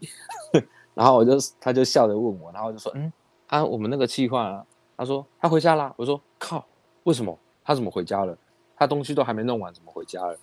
[0.93, 3.11] 然后我就他就笑着问我，然后就说：“嗯
[3.47, 4.63] 啊，我们那个计划。”
[4.95, 6.63] 他说：“他回家啦。”我说：“靠，
[7.05, 7.35] 为什么？
[7.63, 8.37] 他怎么回家了？
[8.75, 10.37] 他东西都还没弄完，怎么回家了？”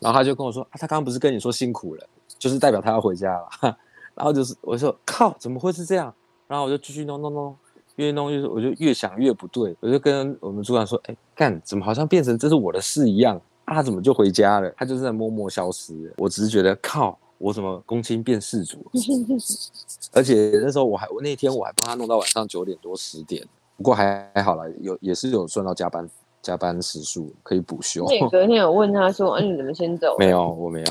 [0.00, 2.06] 然后他就跟我说：“啊，他刚刚不是跟你说辛苦了，
[2.38, 3.48] 就是代表他要回家了。
[4.16, 6.14] ”然后就是我说：“靠，怎么会是这样？”
[6.48, 7.56] 然后我就继续弄弄弄，
[7.96, 13.38] 越弄越我就越想越不对，我就跟我们主管说：“哎，干，怎么好像变成这是我的事一样？”
[13.74, 14.72] 他怎么就回家了？
[14.76, 16.12] 他就是在默默消失。
[16.16, 18.78] 我只是觉得靠，我怎么公亲变世主？
[20.12, 23.46] 而且那时候我还，我那天我还帮他弄到晚上九点多十点。
[23.76, 26.08] 不过还还好了，有也是有算到加班
[26.42, 28.04] 加班时数可以补休。
[28.08, 30.86] 那你 昨天有问他说：“哎，你怎么先走？”没有，我没有。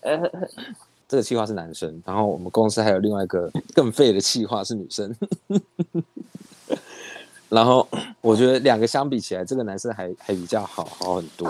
[0.00, 0.18] 呃，
[1.06, 5.14] 这个计划是男生，然后我们公司还有另外一个更废的计划是女生。
[7.48, 7.86] 然后
[8.20, 11.48] 我觉得两个相比起来，这个男生还还比较好好很多。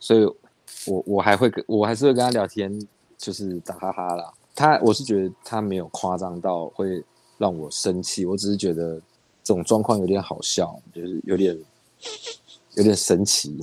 [0.00, 0.24] 所以，
[0.86, 2.72] 我我还会跟我还是会跟他聊天，
[3.16, 4.32] 就是打哈哈啦。
[4.54, 7.02] 他我是觉得他没有夸张到会
[7.36, 8.94] 让我生气，我只是觉得
[9.42, 11.58] 这种状况有点好笑，就是有点
[12.74, 13.58] 有点神奇，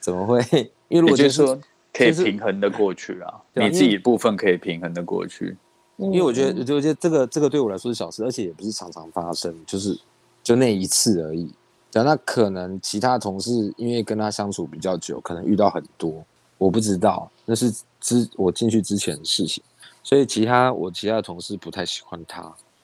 [0.00, 0.40] 怎么会？
[0.88, 1.58] 因为如果就是说
[1.92, 5.56] 可以平衡的过去啊，你自己部分可以平衡的过去。
[5.96, 9.98] 因为我觉得，我觉得这个这个对我来说是小事，而且也不是常常发生，就是
[10.44, 11.52] 就那一次而已。
[11.92, 16.24] 那可能其他同事因为跟他相处比较久，可能遇到很多，
[16.56, 19.62] 我不知道，那是之我进去之前的事情，
[20.02, 22.42] 所以其他我其他的同事不太喜欢他，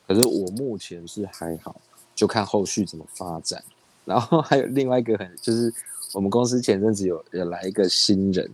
[0.09, 1.76] 可是我目前是还好，
[2.14, 3.62] 就看后续怎么发展。
[4.05, 5.72] 然后还有另外一个很就是
[6.12, 8.50] 我们公司前阵子有有来一个新人，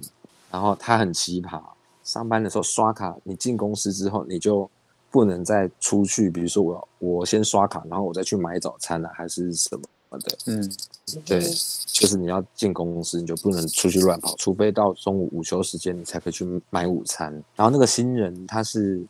[0.51, 1.61] 然后他很奇葩，
[2.05, 4.69] 上班的时候刷卡，你进公司之后你就
[5.11, 9.83] 不能再出去，比如说我我先刷卡，然后我再去买早餐了，还是什么？
[10.19, 10.73] 的，嗯，
[11.25, 11.41] 对，
[11.87, 17.33] 就是你要进公司，你就不能出去乱跑，除非到中午午休时间，你才可以去买午餐。
[17.55, 19.01] 然后那个新人他是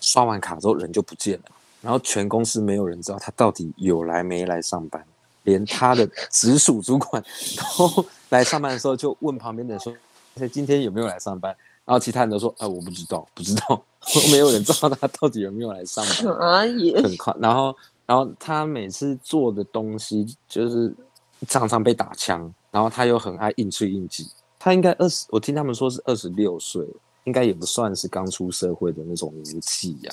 [0.00, 1.44] 刷完卡之后人就不见了，
[1.80, 5.04] 然后全公司没有人知道他到底有来没来上班，
[5.44, 7.22] 连他的直属主管
[7.78, 9.94] 都来上班的时候就问旁边的人说
[10.52, 11.56] ：“今天有没有来上班？”
[11.86, 13.82] 然后其他人都说：“哎，我不知道，不知道，
[14.30, 16.14] 没有人知道他到底有没有来上班。”
[17.02, 17.74] 很快，然后。
[18.10, 20.92] 然后他每次做的东西就是
[21.46, 24.26] 常常被打枪，然后他又很爱硬吹硬挤。
[24.58, 26.84] 他应该二十，我听他们说是二十六岁，
[27.22, 30.12] 应该也不算是刚出社会的那种年纪呀。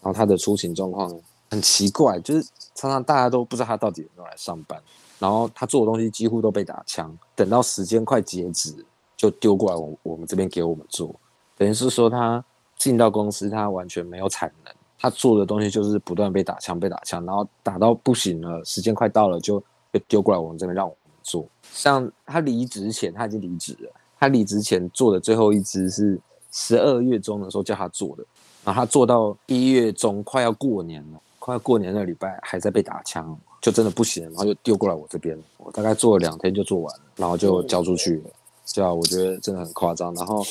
[0.00, 1.16] 然后他的出勤状况
[1.48, 2.44] 很奇怪，就是
[2.74, 4.82] 常常大家都不知道他到底有没有来上班。
[5.20, 8.74] 然后他做的东西几乎都被打枪，等到时间快截止，
[9.16, 11.14] 就丢过来我我们这边给我们做，
[11.56, 12.44] 等于是说他
[12.76, 19.58] 进到公司他完全没有产能，他做的东西就是不断被打枪被打枪，然后打到不行了，时间快到了就
[19.92, 21.44] 就丢过来我们这边让我们做。
[21.72, 23.90] 像他离职前他已经离职了，
[24.20, 26.16] 他离职前做的最后一支是
[26.52, 28.24] 十二月中的时候叫他做的，
[28.62, 38.30] 然后他做到一月中快要过年了，快要过年那个礼拜还在被打枪，就真的不行，然后就丢过来我这边，我大概做了两天就做完了，然后就交出去了。
[38.72, 40.14] 对啊，我觉得真的很夸张。
[40.14, 40.46] 然后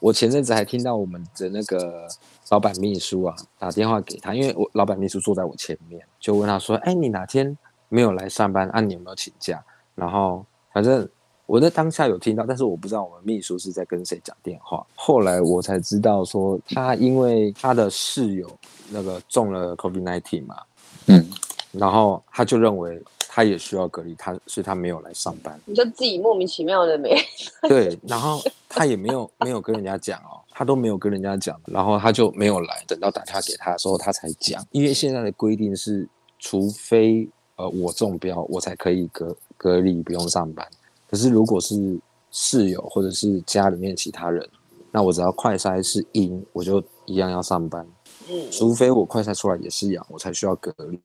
[0.00, 2.06] 我前阵子还听到我们的那个
[2.50, 7.56] 老板秘书啊打电话给他，因为我老板秘书坐在我前面，就问他说：“哎，你哪天
[7.88, 8.68] 没有来上班？
[8.70, 9.62] 啊，你有没有请假？”
[9.96, 11.08] 然后反正
[11.46, 14.86] 我在当下有听到，但是我不知道我们秘书是在跟谁讲电话。
[14.94, 18.48] 后来我才知道说，他因为他的室友
[18.90, 20.62] 那个中了 COVID nineteen 嘛，
[21.06, 21.26] 嗯，
[21.72, 23.02] 然后他就认为
[23.38, 25.56] 他也需要隔离，他所以他没有来上班。
[25.64, 27.16] 你就自己莫名其妙的没，
[27.68, 34.60] 对，然后他也没有没有跟人家讲哦，他都没有跟人家讲，然后他就没有来，等到打电话给他的时候，他才讲。
[34.72, 36.08] 因为现在的规定是，
[36.40, 40.68] 除非呃我中标，我才可以隔隔离不用上班。
[41.08, 41.96] 可是如果是
[42.32, 44.44] 室友或者是家里面其他人，
[44.90, 47.86] 那我只要快筛是阴，我就一样要上班。
[48.28, 50.98] 嗯，除非我快筛出来也是阳，我才需要隔离。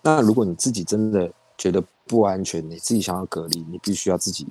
[0.00, 4.46] 那如果你自己真的觉得不安全，你自己想要隔离，你必须要自己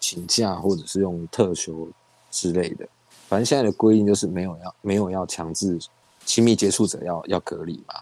[0.00, 1.88] 请假或者是用特休
[2.30, 2.88] 之类的。
[3.28, 5.78] 反正现在的规定就是没有要没有要强制
[6.24, 7.94] 亲密接触者要要隔离嘛，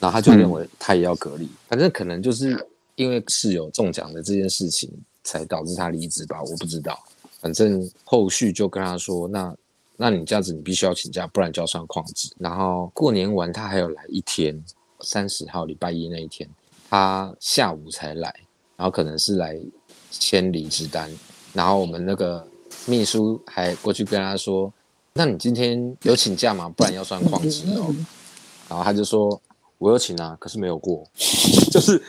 [0.00, 1.48] 然后他就认为他也要隔离。
[1.68, 4.90] 反正可能就是因为室友中奖的这件事情，
[5.22, 6.98] 才导致他离职吧，我不知道。
[7.40, 9.54] 反正后续就跟他说，那
[9.96, 12.30] 那你这样子你必须要请假，不然就要算旷职。
[12.38, 14.64] 然后过年完他还有来一天，
[15.00, 16.48] 三十号礼拜一那一天，
[16.88, 18.32] 他下午才来，
[18.76, 19.58] 然后可能是来
[20.10, 21.10] 签离职单，
[21.52, 22.46] 然后我们那个
[22.86, 24.72] 秘书还过去跟他说，
[25.12, 26.68] 那你今天有请假吗？
[26.76, 27.94] 不然要算旷职哦。
[28.68, 29.40] 然后他就说，
[29.78, 31.04] 我有请啊，可是没有过，
[31.70, 32.02] 就是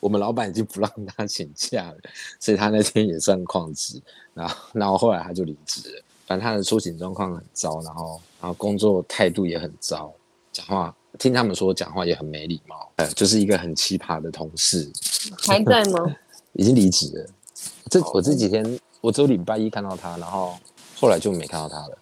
[0.00, 1.96] 我们老板已经不让他请假了，
[2.38, 4.00] 所以他那天也算旷职。
[4.34, 6.02] 然后，然后后来他就离职了。
[6.26, 10.12] 反正他的出勤状况很糟，然后，然后工作态度也很糟，
[10.52, 14.90] 讲话听他们说讲话也很没礼貌，呃，就是一个很奇葩的同事。
[15.46, 16.16] 还在吗？
[16.54, 17.26] 已经离职了。
[17.90, 20.54] 这我这几天我只有礼拜一看到他，然后
[20.96, 21.98] 后来就没看到他了。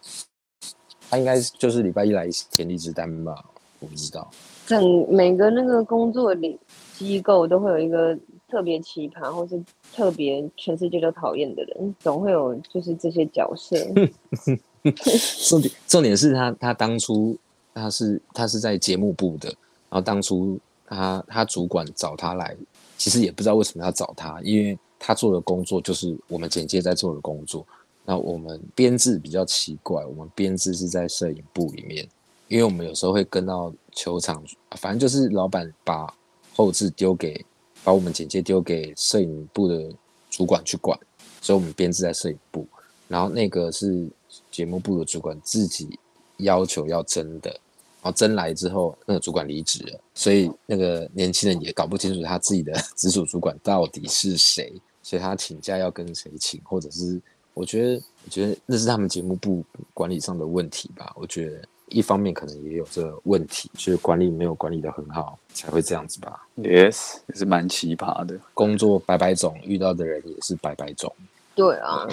[1.09, 3.35] 他应该就是礼拜一来填离职单吧？
[3.79, 4.29] 我不知道。
[4.65, 6.57] 整每个那个工作里
[6.97, 9.61] 机构都会有一个特别奇葩，或是
[9.93, 13.75] 特别全世界都讨厌的人，总会有就是这些角色。
[15.49, 17.37] 重点重点是他他当初
[17.73, 19.49] 他是他是在节目部的，
[19.89, 22.55] 然后当初他他主管找他来，
[22.97, 27.65] 其实也不知道为什么要找他，因为他做的工作就是我们简介在做的工作。
[28.03, 32.07] 那我们编制比较奇怪，我们编制是在摄影部里面，
[32.47, 36.11] 因为我们有时候会跟到球场，反正就是老板把
[36.55, 37.45] 后置丢给，
[37.83, 39.93] 把我们简介丢给摄影部的
[40.31, 40.99] 主管去管，
[41.41, 42.67] 所以我们编制在摄影部，
[43.07, 44.09] 然后那个是
[44.49, 45.87] 节目部的主管自己
[46.41, 47.49] 要求要真的，
[48.01, 57.21] 然后真来之后，那个主管离职了，所以那个年轻人也搞不清楚他自己的 直属主管到底是谁，所以他请假要跟谁请，或者是。
[57.53, 59.61] 我觉得，我觉得那是他们节目部
[59.93, 61.11] 管理上的问题吧。
[61.17, 66.47] 我觉得一方面可能也有这个问题，就是管理没有管理的很好，才会这样子吧。
[66.55, 68.39] Yes，也是蛮奇葩的。
[68.53, 71.13] 工作百百种，遇到的人也是百百种。
[71.53, 72.07] 对啊，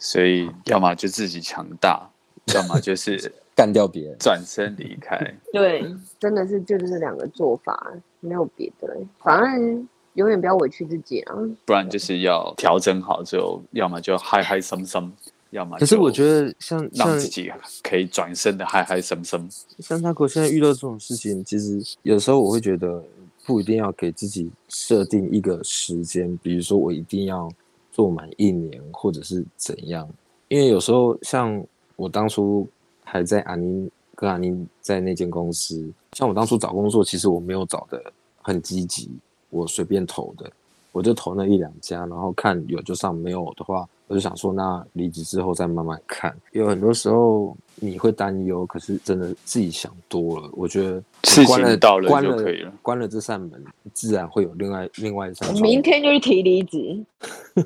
[0.00, 2.10] 所以要么就自己强大，
[2.52, 4.16] 要么就是干掉别人。
[4.18, 5.16] 转身离开。
[5.52, 5.84] 对，
[6.18, 8.96] 真的是就是这两个做法，没有别的。
[9.18, 11.34] 反正永远不要委屈自己啊。
[11.64, 15.10] 不然就是要调整好之后，要么就嗨嗨森森，
[15.50, 19.48] 要么可是我得觉得像像让自己可以转身的嗨嗨森森。
[19.78, 23.02] 像他哥现在遇到这种事情，其实有时候我会觉得
[23.44, 27.50] 不一定要给自己设定一个时间，比如说我一定要
[27.90, 30.08] 做满一年，或者是怎样。
[30.48, 31.64] 因为有时候像
[31.96, 32.68] 我当初
[33.12, 38.02] 还在阿宁跟阿宁在那间公司，像我当初找工作，其实我没有找的
[38.40, 39.10] 很积极，
[39.50, 40.50] 我随便投的，
[40.92, 46.36] 我就投那一两家，然后看有就上，没有的话，我就想说那离职之后再慢慢看。
[46.50, 50.50] 有很多时候你会担忧，可是真的自己想多了。
[50.52, 55.62] 我觉得事关了情到了关了就可以了关了这扇门，自然会有另外另外一扇窗。
[55.62, 57.02] 明天就去提离职，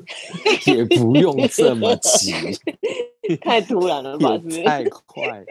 [0.73, 2.33] 也不用这么急，
[3.43, 4.39] 太突然了吧？
[4.65, 5.45] 太快。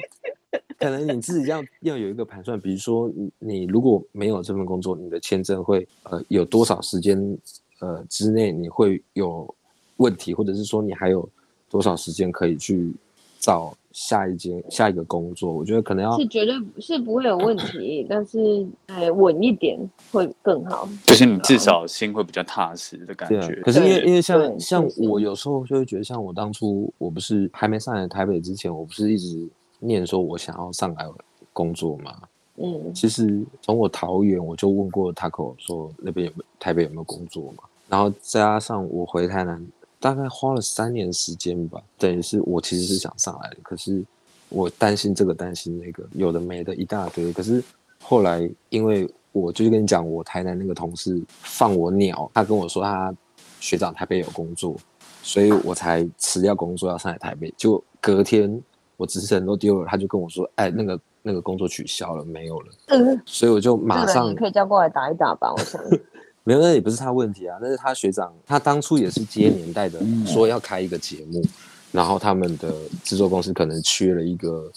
[0.80, 7.38] 可能你自己要要有一个盘算，比如说你你如果没有这份工作，你的签证会呃有多少时间
[7.80, 9.54] 呃之内你会有
[9.98, 11.28] 问题，或者是说你还有
[11.70, 12.94] 多少时间可以去
[13.40, 15.52] 找下一间下一个工作。
[15.54, 19.80] 我觉得可能要是绝对是不会有问题， 但是哎稳一点
[20.12, 20.88] 会更好。
[21.06, 29.48] 就是你至少心会比较踏实的感觉。，可是因为因为像像我有时候就会觉得，像我当初我不是还没上来台北之前，我不是一直
[29.80, 31.06] 念说我想要上来
[31.54, 32.16] 工作嘛？
[32.58, 39.62] 嗯，其实从我桃园我就问过 Taco 说那边有没有台北有没有工作嘛，然后加上我回台南
[40.06, 44.06] 大概花了三年时间吧，等于是我其实是想上来的，可是
[44.50, 47.64] 我担心这个担心那个，有的没的一大堆，可是
[48.04, 53.12] 后来因为我就是跟你讲，我台南那个同事放我鸟，他跟我说他
[53.60, 54.76] 学长台北有工作，
[55.24, 58.62] 所以我才辞掉工作要上来台北，就隔天
[58.98, 62.68] 我职称都丢了，他就跟我说，哎，那个那个工作取消了，没有了。
[62.90, 65.82] 嗯，所以我就马上可以叫过来打一打吧，我想。
[66.46, 71.44] 没有，那也不是他问题啊，那是他学长，他当初也是接年代的，说要开一个节目，
[71.92, 72.72] 然后他们的
[73.04, 74.72] 制作公司可能缺了一个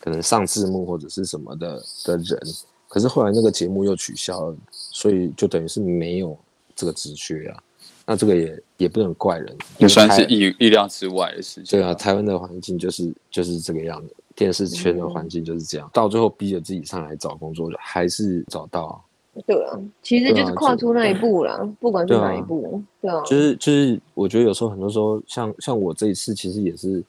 [0.00, 2.40] 可能上字幕或者是什么的的人，
[2.88, 6.36] 可是后来那个节目又取消了，所以就等于是没有
[6.74, 7.62] 这个职缺啊。
[8.06, 11.78] 那这个也也不能怪人，也算是意意料之外的事情。
[11.78, 18.96] 对啊，台湾的环境就是就是这个样子，电视圈的环境就是这样，到最后逼着自己上来找工作，还是找到啊。
[19.46, 27.02] 对啊，其实就是跨出那一步啦，不管是哪一步，对啊，就是就是，我觉得有时候很多时候，像像我这一次其实也是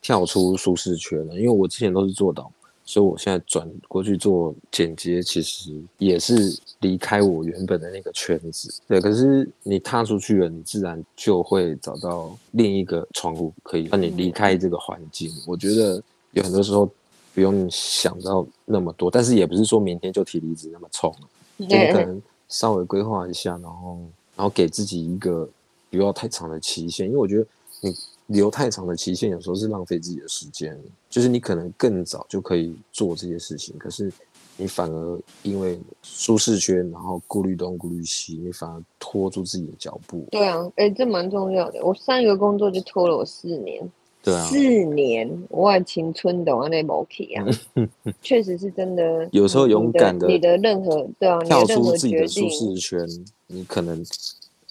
[0.00, 2.50] 跳出舒适圈了，因为我之前都是做导，
[2.84, 8.72] 所以我现在转过去做剪接，其实也是离开我原本的那个圈子。
[8.86, 15.30] 对，可是你踏出去了，你自然就会找到另一个窗户，可以让你离开这个环境。
[15.46, 16.00] 我觉得
[16.32, 16.88] 有很多时候
[17.34, 21.12] 不用想到那么多，但是也不是说明天就提离职那么冲。
[21.58, 23.98] 就你可能稍微规划一下，然后
[24.36, 25.48] 然后给自己一个
[25.90, 27.46] 不要太长的期限，因为我觉得
[27.80, 27.94] 你
[28.26, 30.78] 留太长的期限，有时候是浪费自己的时间。
[31.08, 34.12] 就是你可能更早就可以做这些事情，可是
[34.58, 40.26] 你反而因为舒适圈，然后顾虑东顾虑西，你反而拖住自己的脚步。
[40.30, 41.82] 对啊，哎、这蛮重要的。
[41.82, 43.90] 我上一个工作就拖了我四年，
[44.26, 47.46] 对啊，四年，我的青春都安尼无去啊，
[48.20, 49.28] 确实是真的。
[49.30, 53.06] 有时候勇敢的你的任何对啊，你跳出自己的舒适圈，
[53.46, 54.04] 你可能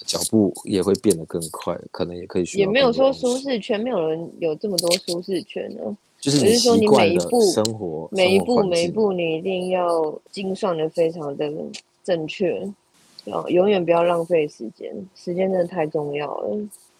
[0.05, 5.95] 脚步也会变得更快，可能也可以学也没有说舒适圈，没有人有这么多舒适圈呢。
[6.19, 11.49] 就是只是说你每一步生活，每一步每一步你一定要精算的非常的
[12.03, 12.59] 正确，
[13.31, 16.57] 啊，永远不要浪费时间，时间真的太重要了。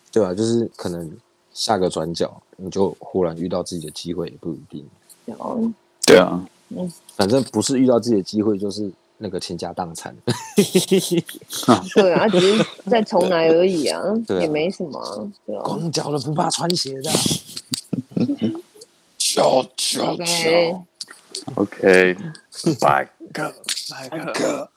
[0.09, 1.11] 对啊，就是可能
[1.55, 4.85] 下个转角，你就忽然遇到自己的机会，也不一定。
[5.25, 5.59] 然后
[6.05, 10.13] 对啊，嗯反正不是遇到自己的机会，就是那个倾家荡产。
[11.95, 14.01] 对啊，只是再重来而已啊，
[14.41, 15.63] 也没什么啊，对啊。
[15.63, 17.09] 光脚的不怕穿鞋的。
[21.55, 22.17] OK，OK，
[22.79, 23.55] 拜 个
[23.89, 24.69] 拜个。